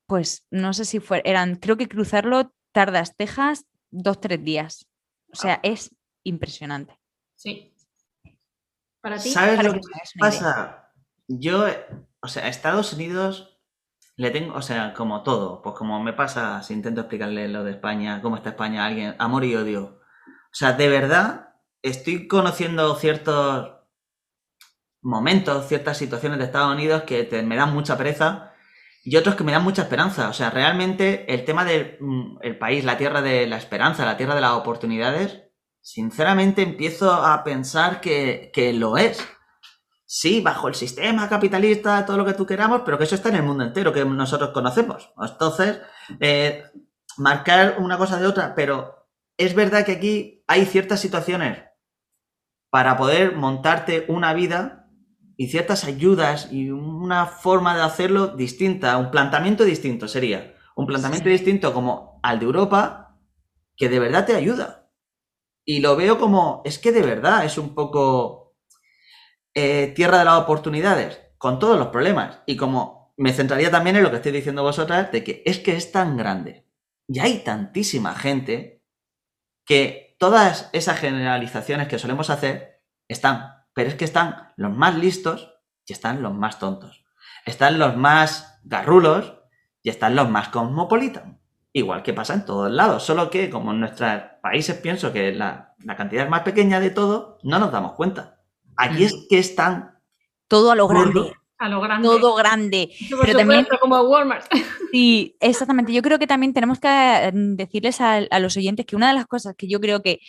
[0.07, 4.87] pues no sé si fue, eran, creo que cruzarlo tardas Texas dos, tres días.
[5.31, 6.99] O sea, es impresionante.
[7.35, 7.75] Sí.
[9.01, 9.31] ¿Para ti?
[9.31, 9.81] ¿Sabes Para lo que
[10.19, 10.91] pasa?
[11.27, 11.65] Yo,
[12.21, 13.59] o sea, a Estados Unidos
[14.15, 17.71] le tengo, o sea, como todo, pues como me pasa si intento explicarle lo de
[17.71, 20.01] España, cómo está España a alguien, amor y odio.
[20.54, 23.72] O sea, de verdad, estoy conociendo ciertos
[25.01, 28.54] momentos, ciertas situaciones de Estados Unidos que te- me dan mucha pereza
[29.04, 30.30] y otros que me dan mucha esperanza.
[30.30, 34.36] O sea, realmente el tema del mm, país, la tierra de la esperanza, la tierra
[34.36, 35.41] de las oportunidades,
[35.82, 39.26] sinceramente empiezo a pensar que, que lo es.
[40.06, 43.36] Sí, bajo el sistema capitalista, todo lo que tú queramos, pero que eso está en
[43.38, 45.12] el mundo entero, que nosotros conocemos.
[45.20, 45.82] Entonces,
[46.20, 46.64] eh,
[47.18, 49.03] marcar una cosa de otra, pero
[49.38, 51.63] es verdad que aquí hay ciertas situaciones
[52.69, 54.89] para poder montarte una vida
[55.38, 60.55] y ciertas ayudas y una forma de hacerlo distinta, un planteamiento distinto sería.
[60.75, 61.31] Un planteamiento Sí.
[61.31, 63.19] distinto como al de Europa,
[63.75, 64.89] que de verdad te ayuda.
[65.65, 68.55] Y lo veo como, es que de verdad es un poco
[69.55, 72.39] eh, tierra de las oportunidades, con todos los problemas.
[72.47, 75.75] Y como me centraría también en lo que estoy diciendo vosotras, de que es que
[75.75, 76.67] es tan grande
[77.07, 78.82] y hay tantísima gente
[79.66, 85.53] que todas esas generalizaciones que solemos hacer están, pero es que están los más listos
[85.86, 87.03] y están los más tontos.
[87.45, 89.34] Están los más garrulos
[89.82, 91.24] y están los más cosmopolitas.
[91.74, 95.76] Igual que pasa en todos lados, solo que como en nuestros países pienso que la,
[95.97, 98.41] cantidad es más pequeña de todo, no nos damos cuenta.
[98.78, 99.99] Aquí es que están...
[100.47, 101.34] Todo a lo grande.
[101.64, 102.07] A lo grande.
[102.07, 102.89] Todo grande.
[103.22, 104.45] Pero también como Walmart.
[104.91, 105.91] Sí, exactamente.
[105.91, 109.16] Yo creo que también tenemos que eh, decirles a, a los oyentes que una de
[109.16, 110.20] las cosas que yo creo que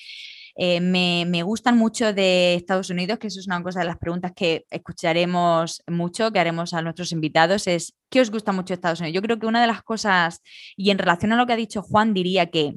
[0.56, 4.32] eh, me, gustan mucho de Estados Unidos, que eso es una cosa de las preguntas
[4.34, 9.00] que escucharemos mucho, que haremos a nuestros invitados, es ¿qué os gusta mucho de Estados
[9.00, 9.14] Unidos?
[9.16, 10.40] Yo creo que una de las cosas,
[10.76, 12.76] y en relación a lo que ha dicho Juan, diría que,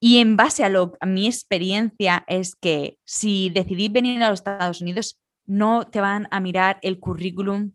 [0.00, 4.40] y en base a, lo, a mi experiencia, es que si decidís venir a los
[4.40, 7.72] Estados Unidos, no te van a mirar el currículum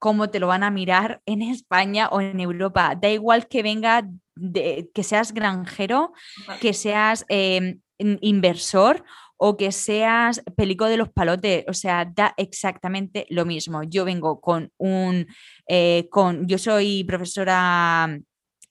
[0.00, 2.94] como te lo van a mirar en España o en Europa.
[3.00, 6.12] Da igual que venga, de, que seas granjero,
[6.60, 9.04] que seas em, inversor
[9.36, 13.82] o que seas pelico de los palotes, o sea, da exactamente lo mismo.
[13.82, 15.26] Yo vengo con un,
[15.66, 18.18] eh, con, yo soy profesora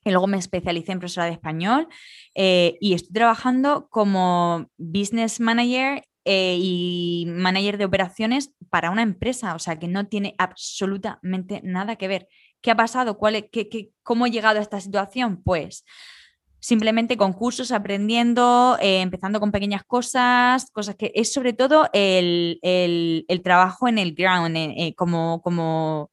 [0.04, 1.88] y luego me especialicé en profesora de español
[2.34, 9.56] eh, y estoy trabajando como business manager eh, y manager de operaciones para una empresa,
[9.56, 12.28] o sea que no tiene absolutamente nada que ver.
[12.60, 13.18] ¿Qué ha pasado?
[13.18, 15.42] ¿Cuál qué, ¿Cómo he llegado a esta situación?
[15.42, 15.84] Pues
[16.60, 22.60] simplemente con cursos, aprendiendo, eh, empezando con pequeñas cosas, cosas que es sobre todo el,
[23.42, 26.12] trabajo en el ground, eh, como, como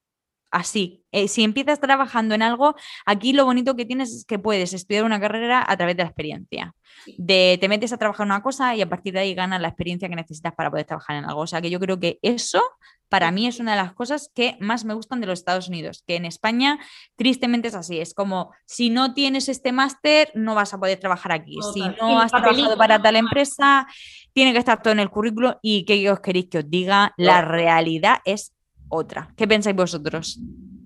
[0.52, 1.04] así.
[1.12, 2.76] Eh, si empiezas trabajando en algo,
[3.06, 6.10] aquí lo bonito que tienes es que puedes estudiar una carrera a través de la
[6.10, 6.74] experiencia.
[7.18, 9.70] De te metes a trabajar en una cosa y a partir de ahí ganas la
[9.70, 11.42] experiencia que necesitas para poder trabajar en algo.
[11.42, 12.62] O sea que yo creo que eso
[13.10, 16.04] para mí es una de las cosas que más me gustan de los Estados Unidos,
[16.06, 16.80] que en España
[17.16, 21.32] tristemente es así, es como si no tienes este máster no vas a poder trabajar
[21.32, 23.88] aquí, si no has trabajado para tal empresa
[24.34, 27.42] tiene que estar todo en el currículo y que os queréis que os diga, la
[27.42, 28.54] realidad es
[28.90, 29.34] otra.
[29.36, 30.40] ¿Qué pensáis vosotros?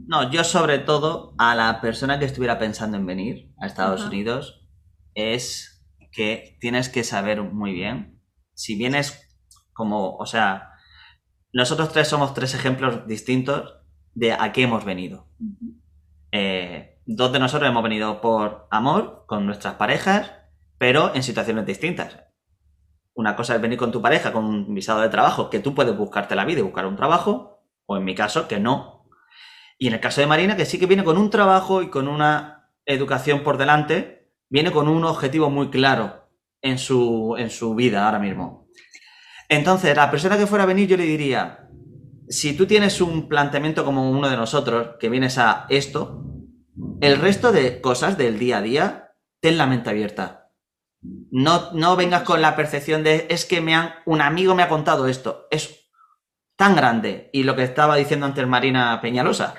[0.08, 4.68] No, yo sobre todo a la persona que estuviera pensando en venir a Estados Unidos
[5.14, 8.20] es que tienes que saber muy bien
[8.54, 9.30] si vienes
[9.74, 10.72] como, o sea,
[11.54, 13.78] nosotros tres somos tres ejemplos distintos
[14.14, 15.28] de a qué hemos venido.
[16.32, 20.32] Eh, dos de nosotros hemos venido por amor, con nuestras parejas,
[20.78, 22.18] pero en situaciones distintas.
[23.14, 25.96] Una cosa es venir con tu pareja con un visado de trabajo, que tú puedes
[25.96, 27.51] buscarte la vida y buscar un trabajo,
[27.92, 29.08] o en mi caso, que no.
[29.78, 32.08] Y en el caso de Marina, que sí que viene con un trabajo y con
[32.08, 36.30] una educación por delante, viene con un objetivo muy claro
[36.62, 38.68] en su, en su vida ahora mismo.
[39.50, 41.68] Entonces, la persona que fuera a venir, yo le diría,
[42.30, 46.24] si tú tienes un planteamiento como uno de nosotros, que vienes a esto,
[47.02, 50.52] el resto de cosas del día a día, ten la mente abierta.
[51.02, 54.70] No, no vengas con la percepción de, es que me han, un amigo me ha
[54.70, 55.48] contado esto.
[55.50, 55.81] Es
[56.62, 57.32] tan grande.
[57.34, 59.56] Y lo que estaba diciendo antes Marina Peñalosa,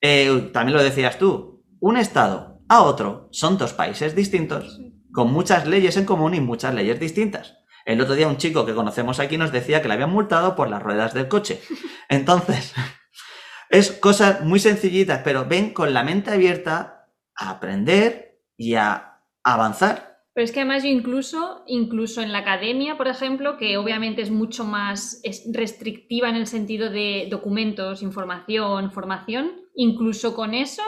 [0.00, 4.80] eh, también lo decías tú, un estado a otro son dos países distintos,
[5.12, 7.58] con muchas leyes en común y muchas leyes distintas.
[7.84, 10.68] El otro día un chico que conocemos aquí nos decía que le habían multado por
[10.68, 11.62] las ruedas del coche.
[12.08, 12.74] Entonces,
[13.70, 20.09] es cosas muy sencillitas, pero ven con la mente abierta a aprender y a avanzar.
[20.32, 24.30] Pero es que además yo incluso, incluso en la academia, por ejemplo, que obviamente es
[24.30, 25.20] mucho más
[25.52, 30.82] restrictiva en el sentido de documentos, información, formación, incluso con eso,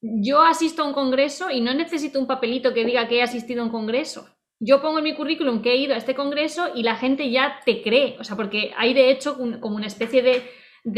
[0.00, 3.62] yo asisto a un congreso y no necesito un papelito que diga que he asistido
[3.62, 4.26] a un congreso.
[4.58, 7.60] Yo pongo en mi currículum que he ido a este congreso y la gente ya
[7.64, 10.42] te cree, o sea, porque hay de hecho como una especie de,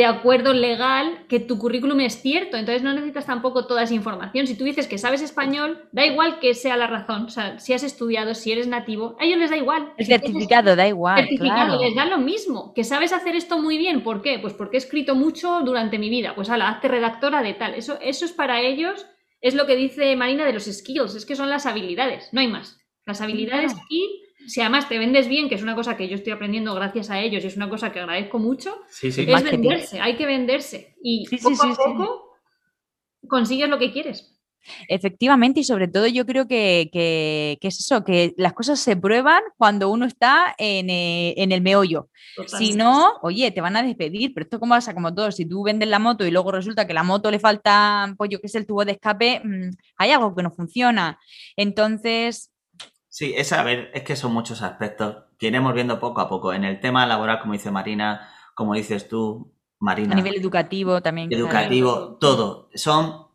[0.06, 4.46] acuerdo legal que tu currículum es cierto, entonces no necesitas tampoco toda esa información.
[4.46, 7.74] Si tú dices que sabes español, da igual que sea la razón, o sea, si
[7.74, 9.92] has estudiado, si eres nativo, a ellos les da igual.
[9.98, 11.18] El certificado da igual.
[11.20, 14.38] certificado les da lo mismo, que sabes hacer esto muy bien, ¿por qué?
[14.38, 17.98] Pues porque he escrito mucho durante mi vida, pues ala, hazte redactora de tal, eso,
[18.00, 19.06] eso es para ellos,
[19.42, 22.48] es lo que dice Marina de los skills, es que son las habilidades, no hay
[22.48, 22.80] más.
[23.04, 26.32] Las habilidades aquí, si además te vendes bien, que es una cosa que yo estoy
[26.32, 30.26] aprendiendo gracias a ellos y es una cosa que agradezco mucho, es venderse, hay que
[30.26, 30.96] venderse.
[31.02, 32.38] Y poco a poco
[33.28, 34.34] consigues lo que quieres.
[34.88, 39.90] Efectivamente, y sobre todo yo creo que, es eso, que las cosas se prueban cuando
[39.90, 42.08] uno está en, eh, el meollo.
[42.46, 45.62] Si no, oye, te van a despedir, pero esto como pasa como todo, si tú
[45.62, 48.58] vendes la moto y luego resulta que la moto le falta, pues yo qué sé,
[48.58, 51.18] el tubo de escape, mm, hay algo que no funciona.
[51.56, 52.53] Entonces,
[53.14, 56.52] Sí, es, a ver, es que son muchos aspectos que iremos viendo poco a poco.
[56.52, 60.14] En el tema laboral, como dice Marina, como dices tú, Marina.
[60.14, 61.32] A nivel educativo también.
[61.32, 62.70] Educativo, todo.
[62.74, 63.28] Son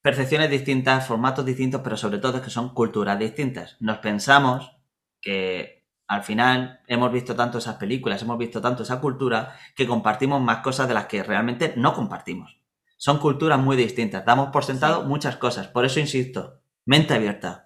[0.00, 3.76] percepciones distintas, formatos distintos, pero sobre todo es que son culturas distintas.
[3.80, 4.76] Nos pensamos
[5.20, 10.40] que al final hemos visto tanto esas películas, hemos visto tanto esa cultura, que compartimos
[10.40, 12.60] más cosas de las que realmente no compartimos.
[12.96, 15.66] Son culturas muy distintas, damos por sentado muchas cosas.
[15.66, 17.63] Por eso insisto, mente abierta.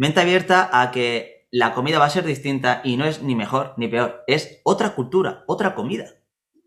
[0.00, 3.74] Mente abierta a que la comida va a ser distinta y no es ni mejor
[3.76, 6.06] ni peor, es otra cultura, otra comida.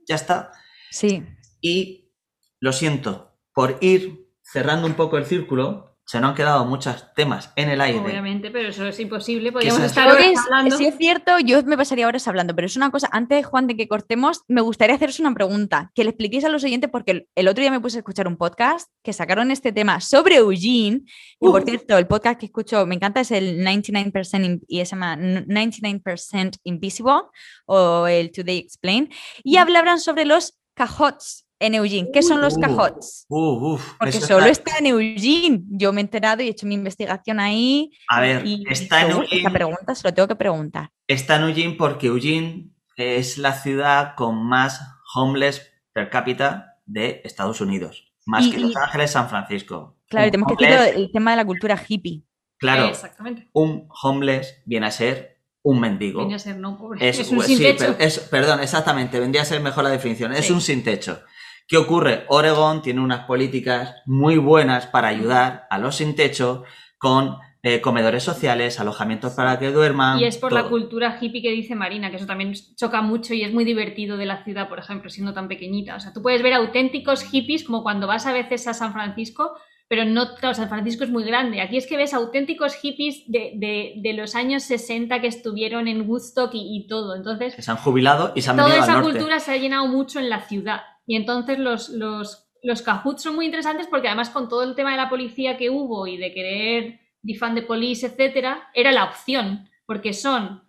[0.07, 0.51] Ya está.
[0.91, 1.25] Sí.
[1.59, 2.11] Y
[2.59, 7.51] lo siento, por ir cerrando un poco el círculo, se nos han quedado muchos temas
[7.55, 7.97] en el aire.
[7.97, 9.51] Obviamente, pero eso es imposible.
[9.51, 10.77] Podríamos estar horas hablando.
[10.77, 13.75] sí es cierto, yo me pasaría horas hablando, pero es una cosa, antes, Juan, de
[13.75, 17.47] que cortemos, me gustaría haceros una pregunta, que le expliquéis a los oyentes, porque el,
[17.47, 21.01] otro día me puse a escuchar un podcast que sacaron este tema sobre Eugene,
[21.39, 21.65] y por Uh.
[21.65, 26.59] cierto, el podcast que escucho, me encanta, es el 99% in- y se llama 99%
[26.63, 27.23] Invisible,
[27.65, 29.09] o el Today Explain,
[29.43, 32.09] y hablaban sobre los cajots en Eugene.
[32.13, 32.61] ¿Qué son los Uh.
[32.61, 33.25] cajots?
[33.29, 35.61] Uh, Porque solo está- está en Eugene.
[35.69, 37.91] Yo me he enterado y he hecho mi investigación ahí.
[38.09, 40.89] A ver, Y está en que esta Eugene, pregunta se lo tengo que preguntar.
[41.07, 44.79] está en Eugene porque Eugene es la ciudad con más
[45.15, 48.11] homeless per cápita de Estados Unidos.
[48.25, 49.97] Más Y- que Los Ángeles, San Francisco.
[50.09, 52.23] Claro, tenemos que decirlo el tema de la cultura hippie.
[52.57, 53.49] Claro, Exactamente.
[53.53, 56.19] un homeless viene a ser un mendigo.
[56.19, 57.07] Viene a ser no pobre.
[57.09, 57.97] Es, Es, un sí, sin techo.
[57.97, 60.33] per- es- perdón, exactamente, vendría a ser mejor la definición.
[60.33, 60.53] Es Sí.
[60.53, 61.21] un sin techo.
[61.67, 62.25] ¿Qué ocurre?
[62.27, 66.63] Oregon tiene unas políticas muy buenas para ayudar a los sin techo
[66.97, 70.19] con eh, comedores sociales, alojamientos para que duerman.
[70.19, 73.43] Y es por la cultura hippie que dice Marina, que eso también choca mucho y
[73.43, 75.95] es muy divertido de la ciudad, por ejemplo, siendo tan pequeñita.
[75.95, 79.53] O sea, tú puedes ver auténticos hippies como cuando vas a veces a San Francisco,
[79.87, 81.61] pero no, claro, San Francisco es muy grande.
[81.61, 86.09] Aquí es que ves auténticos hippies de, de- de los años 60 que estuvieron en
[86.09, 87.15] Woodstock y, y todo.
[87.15, 89.17] Entonces, Que se han jubilado y se han toda venido al esa norte.
[89.19, 90.81] cultura se ha llenado mucho en la ciudad.
[91.05, 94.91] Y entonces los, los, los cajuts son muy interesantes porque además con todo el tema
[94.91, 99.69] de la policía que hubo y de querer defund the police, etcétera, era la opción.
[99.85, 100.63] Porque son,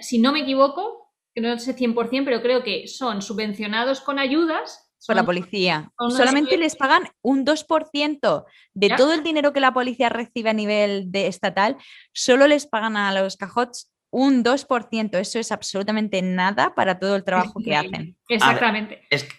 [0.00, 4.84] si no me equivoco, que no sé 100%, pero creo que son subvencionados con ayudas.
[5.06, 5.92] Por la policía.
[6.10, 8.96] Solamente les pagan un 2% de Ya.
[8.96, 11.76] todo el dinero que la policía recibe a nivel de estatal,
[12.12, 15.18] solo les pagan a los cajots un 2%.
[15.18, 18.16] Eso es absolutamente nada para todo el trabajo que hacen.
[18.28, 19.06] Exactamente.
[19.10, 19.36] Es que-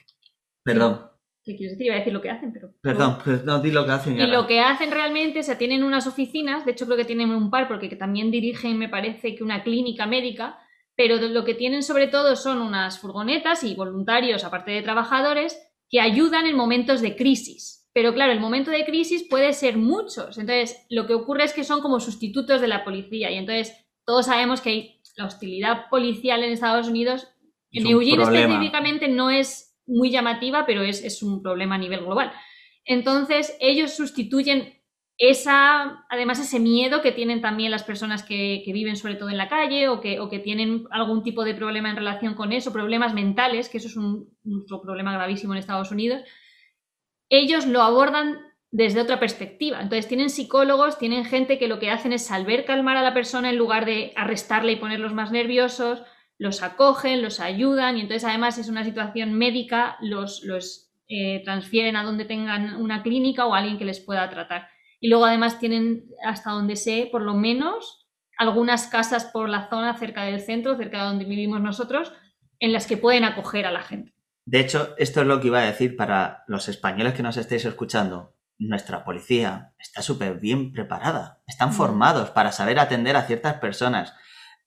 [0.74, 1.10] Perdón,
[1.44, 1.88] ¿Qué quieres decir?
[1.88, 2.74] Iba a decir lo que hacen, pero...
[2.82, 4.18] perdón, pues no di lo que hacen.
[4.18, 4.34] Y ahora.
[4.34, 7.50] lo que hacen realmente, o sea, tienen unas oficinas, de hecho creo que tienen un
[7.50, 10.60] par, porque también dirigen, me parece, que una clínica médica,
[10.96, 15.58] pero lo que tienen sobre todo son unas furgonetas y voluntarios, aparte de trabajadores,
[15.90, 17.90] que ayudan en momentos de crisis.
[17.94, 20.38] Pero claro, el momento de crisis puede ser muchos.
[20.38, 23.32] Entonces, lo que ocurre es que son como sustitutos de la policía.
[23.32, 23.74] Y entonces,
[24.06, 27.28] todos sabemos que hay la hostilidad policial en Estados Unidos.
[27.72, 32.32] En Eugene específicamente no es muy llamativa, pero es, es un problema a nivel global.
[32.86, 34.80] Entonces, ellos sustituyen
[35.18, 39.38] esa, además, ese miedo que tienen también las personas que, que viven sobre todo en
[39.38, 42.72] la calle o que, o que tienen algún tipo de problema en relación con eso,
[42.72, 46.22] problemas mentales, que eso es un, un problema gravísimo en Estados Unidos.
[47.28, 48.38] Ellos lo abordan
[48.72, 49.82] desde otra perspectiva.
[49.82, 53.50] Entonces, tienen psicólogos, tienen gente que lo que hacen es saber calmar a la persona
[53.50, 56.02] en lugar de arrestarle y ponerlos más nerviosos,
[56.40, 61.96] los acogen, los ayudan y entonces además es una situación médica, los, los eh, transfieren
[61.96, 64.68] a donde tengan una clínica o alguien que les pueda tratar.
[65.02, 69.98] Y luego además tienen, hasta donde sé, por lo menos algunas casas por la zona
[69.98, 72.14] cerca del centro, cerca de donde vivimos nosotros,
[72.60, 74.14] en las que pueden acoger a la gente.
[74.46, 77.66] De hecho, esto es lo que iba a decir para los españoles que nos estéis
[77.66, 78.34] escuchando.
[78.58, 81.42] Nuestra policía está súper bien preparada.
[81.48, 81.74] Están Mm.
[81.74, 84.14] formados para saber atender a ciertas personas.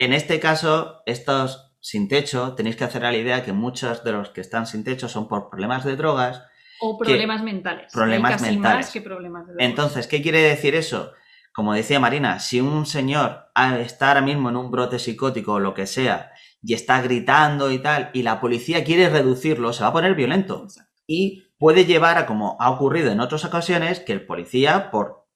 [0.04, 4.10] En este caso, estos sin techo, tenéis que hacer a la idea que muchos de
[4.10, 6.42] los que están sin techo son por problemas de drogas.
[6.80, 7.92] O problemas mentales.
[7.92, 8.86] Problemas casi mentales.
[8.86, 9.68] más que problemas de drogas.
[9.68, 11.12] Entonces, ¿qué quiere decir eso?
[11.52, 15.72] Como decía Marina, si un señor está ahora mismo en un brote psicótico o lo
[15.72, 16.32] que sea
[16.62, 20.64] y está gritando y tal, y la policía quiere reducirlo, se va a poner violento.
[20.64, 20.92] Exacto.
[21.06, 25.28] y puede llevar a, como ha ocurrido en otras ocasiones, que el policía, por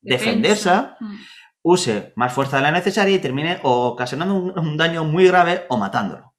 [0.00, 0.98] defenderse, Defensa.
[1.62, 5.64] Use más fuerza de la necesaria y termine o ocasionando un, un daño muy grave
[5.68, 6.34] o matándolo.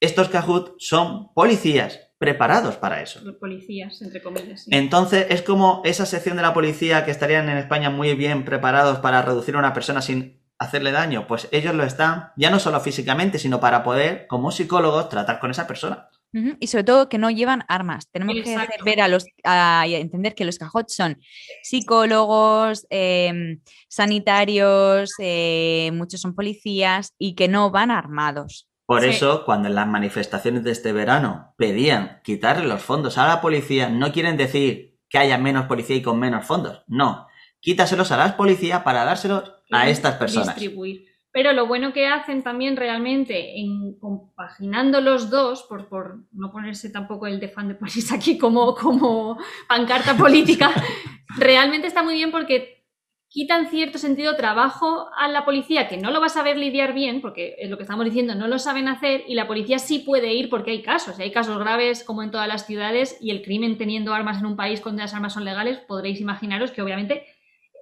[0.00, 3.20] Estos Kahoot son policías preparados para eso.
[3.22, 4.64] Los policías, entre comillas.
[4.64, 4.70] sí.
[4.72, 8.98] Entonces es como esa sección de la policía que estarían en España muy bien preparados
[8.98, 12.80] para reducir a una persona sin hacerle daño, pues ellos lo están, ya no solo
[12.80, 16.07] físicamente, sino para poder, como psicólogos, tratar con esa persona.
[16.32, 18.08] Y sobre todo que no llevan armas.
[18.10, 21.18] Tenemos que ver a los a, entender que los cajots son
[21.62, 28.68] psicólogos, em, sanitarios, eh, muchos son policías y que no van armados.
[28.86, 29.08] Por Sí.
[29.08, 33.88] eso, cuando en las manifestaciones de este verano pedían quitarle los fondos a la policía,
[33.88, 36.82] no quieren decir que haya menos policía y con menos fondos.
[36.86, 37.26] No.
[37.60, 40.54] Quítaselos a las policías para dárselos a estas personas.
[40.54, 41.07] Distribuir.
[41.38, 46.90] Pero lo bueno que hacen también realmente en compaginando los dos, por, por no ponerse
[46.90, 50.72] tampoco el de fan de París aquí como, como pancarta política,
[51.38, 52.84] realmente está muy bien porque
[53.28, 57.20] quitan cierto sentido trabajo a la policía que no lo va a saber lidiar bien,
[57.20, 60.34] porque es lo que estamos diciendo, no lo saben hacer y la policía sí puede
[60.34, 63.78] ir porque hay casos, hay casos graves como en todas las ciudades y el crimen
[63.78, 67.26] teniendo armas en un país donde las armas son legales, podréis imaginaros que obviamente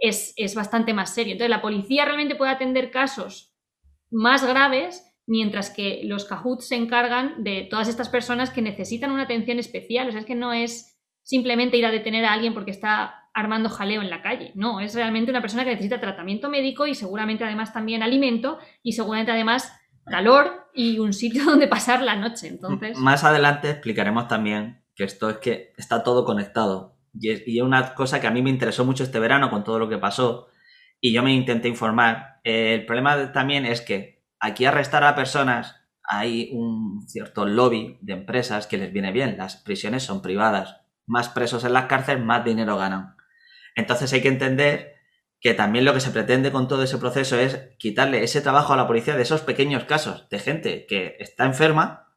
[0.00, 1.32] es, bastante más serio.
[1.32, 3.54] Entonces, la policía realmente puede atender casos
[4.10, 9.24] más graves, mientras que los cajuts se encargan de todas estas personas que necesitan una
[9.24, 10.08] atención especial.
[10.08, 13.68] O sea, es que no es simplemente ir a detener a alguien porque está armando
[13.68, 14.52] jaleo en la calle.
[14.54, 18.92] No, es realmente una persona que necesita tratamiento médico y seguramente además también alimento y
[18.92, 19.72] seguramente además
[20.06, 22.48] calor y un sitio donde pasar la noche.
[22.48, 22.96] Entonces...
[22.98, 26.95] Más adelante explicaremos también que esto es que está todo conectado.
[27.18, 29.88] Y es, una cosa que a mí me interesó mucho este verano con todo lo
[29.88, 30.48] que pasó
[31.00, 32.40] y yo me intenté informar.
[32.44, 38.66] el problema también es que aquí arrestar a personas hay un cierto lobby de empresas
[38.66, 39.36] que les viene bien.
[39.36, 40.80] Las prisiones son privadas.
[41.06, 43.16] Más presos en las cárceles, más dinero ganan.
[43.74, 44.94] Entonces hay que entender
[45.40, 48.76] que también lo que se pretende con todo ese proceso es quitarle ese trabajo a
[48.76, 52.14] la policía de esos pequeños casos de gente que está enferma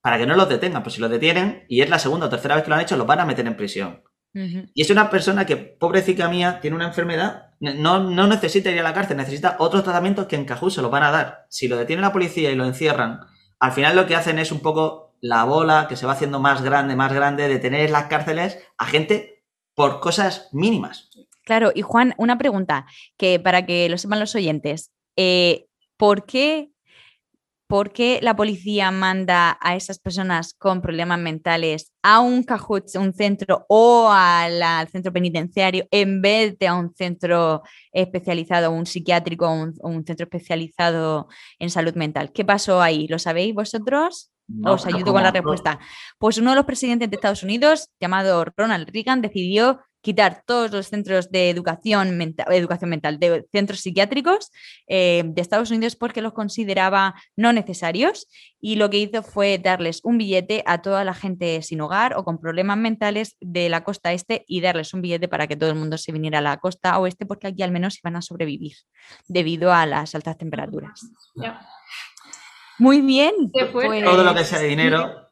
[0.00, 0.82] para que no los detengan.
[0.82, 2.96] Pues si los detienen y es la segunda o tercera vez que lo han hecho,
[2.96, 4.02] los van a meter en prisión.
[4.34, 8.82] Y es una persona que, pobrecita mía, tiene una enfermedad, no, no necesita ir a
[8.82, 11.46] la cárcel, necesita otros tratamientos que en Cajú se los van a dar.
[11.50, 13.20] Si lo detiene la policía y lo encierran,
[13.58, 16.62] al final lo que hacen es un poco la bola que se va haciendo más
[16.62, 21.10] grande, más grande, de tener en las cárceles a gente por cosas mínimas.
[21.44, 24.92] Claro, y Juan, una pregunta que para que lo sepan los oyentes.
[25.16, 25.66] Eh,
[25.96, 26.71] ¿Por qué
[27.72, 33.14] ¿por qué la policía manda a esas personas con problemas mentales a un cajut, un
[33.14, 39.88] centro o al centro penitenciario en vez de a un centro especializado, un psiquiátrico o
[39.88, 42.30] un, centro especializado en salud mental?
[42.34, 43.06] ¿Qué pasó ahí?
[43.08, 44.30] ¿Lo sabéis vosotros?
[44.66, 45.78] Os ayudo con la respuesta.
[46.18, 50.88] Pues uno de los presidentes de Estados Unidos, llamado Ronald Reagan, decidió quitar todos los
[50.88, 54.50] centros de educación mental, educación mental de centros psiquiátricos
[54.88, 58.28] eh, de Estados Unidos porque los consideraba no necesarios
[58.60, 62.24] y lo que hizo fue darles un billete a toda la gente sin hogar o
[62.24, 65.76] con problemas mentales de la costa este y darles un billete para que todo el
[65.76, 68.76] mundo se viniera a la costa oeste porque aquí al menos iban a sobrevivir
[69.28, 71.00] debido a las altas temperaturas.
[72.78, 73.34] Muy bien.
[73.72, 75.28] Pues todo lo que sea dinero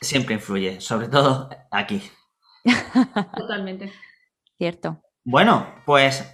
[0.00, 2.02] siempre influye, sobre todo aquí.
[3.36, 3.92] Totalmente.
[4.58, 5.02] Cierto.
[5.24, 6.24] Bueno, pues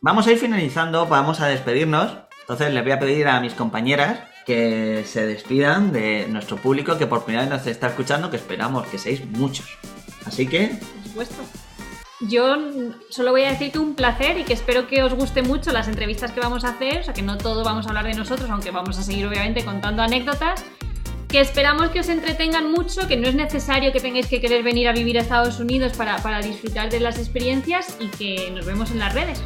[0.00, 2.18] vamos a ir finalizando, vamos a despedirnos.
[2.40, 7.06] Entonces les voy a pedir a mis compañeras que se despidan de nuestro público que
[7.06, 9.78] por primera vez nos está escuchando, que esperamos que seáis muchos.
[10.26, 10.68] Así que...
[10.68, 11.42] Por supuesto.
[12.20, 12.56] Yo
[13.08, 15.88] solo voy a decir que un placer y que espero que os guste mucho las
[15.88, 18.50] entrevistas que vamos a hacer, o sea que no todo vamos a hablar de nosotros,
[18.50, 20.64] aunque vamos a seguir obviamente contando anécdotas,
[21.30, 24.88] que esperamos que os entretengan mucho, que no es necesario que tengáis que querer venir
[24.88, 28.98] a vivir a Estados Unidos para, disfrutar de las experiencias y que nos vemos en
[28.98, 29.40] las redes.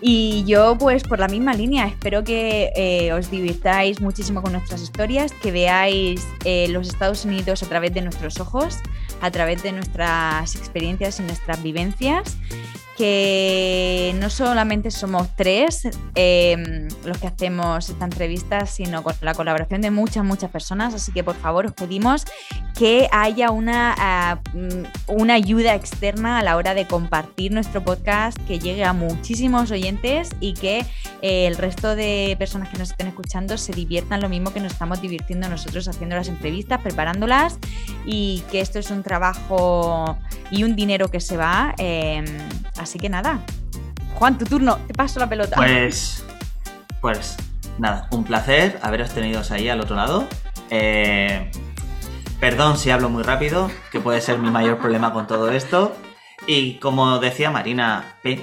[0.00, 4.80] Y yo, pues por la misma línea, espero que eh, os divirtáis muchísimo con nuestras
[4.80, 8.78] historias, que veáis eh, los Estados Unidos a través de nuestros ojos,
[9.20, 12.38] a través de nuestras experiencias y nuestras vivencias
[13.00, 19.80] que no solamente somos tres em, los que hacemos esta entrevista, sino con la colaboración
[19.80, 20.92] de muchas, muchas personas.
[20.92, 22.26] Así que por favor os pedimos
[22.76, 28.36] que haya una, ah, mm, una ayuda externa a la hora de compartir nuestro podcast,
[28.46, 30.84] que llegue a muchísimos oyentes y que
[31.22, 34.72] eh, el resto de personas que nos estén escuchando se diviertan lo mismo que nos
[34.72, 37.58] estamos divirtiendo nosotros haciendo las entrevistas, preparándolas
[38.04, 40.18] y que esto es un trabajo
[40.50, 41.74] y un dinero que se va.
[42.76, 43.40] Así que nada.
[44.14, 45.56] Juan, tu turno, te paso la pelota.
[45.56, 46.24] Pues.
[47.00, 47.36] Pues
[47.78, 50.26] nada, un placer haberos tenido ahí al otro lado.
[50.68, 51.50] Eh,
[52.38, 55.96] perdón si hablo muy rápido, que puede ser mi mayor problema con todo esto.
[56.46, 58.40] Y como decía Marina P,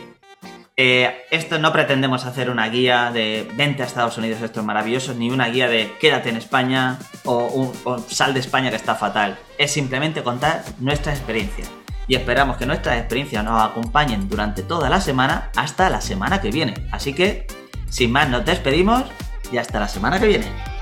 [0.76, 5.14] eh, esto no pretendemos hacer una guía de vente a Estados Unidos, esto es maravilloso,
[5.14, 9.38] ni una guía de quédate en España o, o sal de España que está fatal.
[9.58, 11.66] Es simplemente contar nuestra experiencia
[12.08, 16.52] y esperamos que nuestras experiencias nos acompañen durante toda la semana hasta la semana que
[16.52, 16.74] viene.
[16.92, 17.48] Así que,
[17.90, 19.04] sin más, nos despedimos
[19.52, 20.77] y hasta la semana que viene.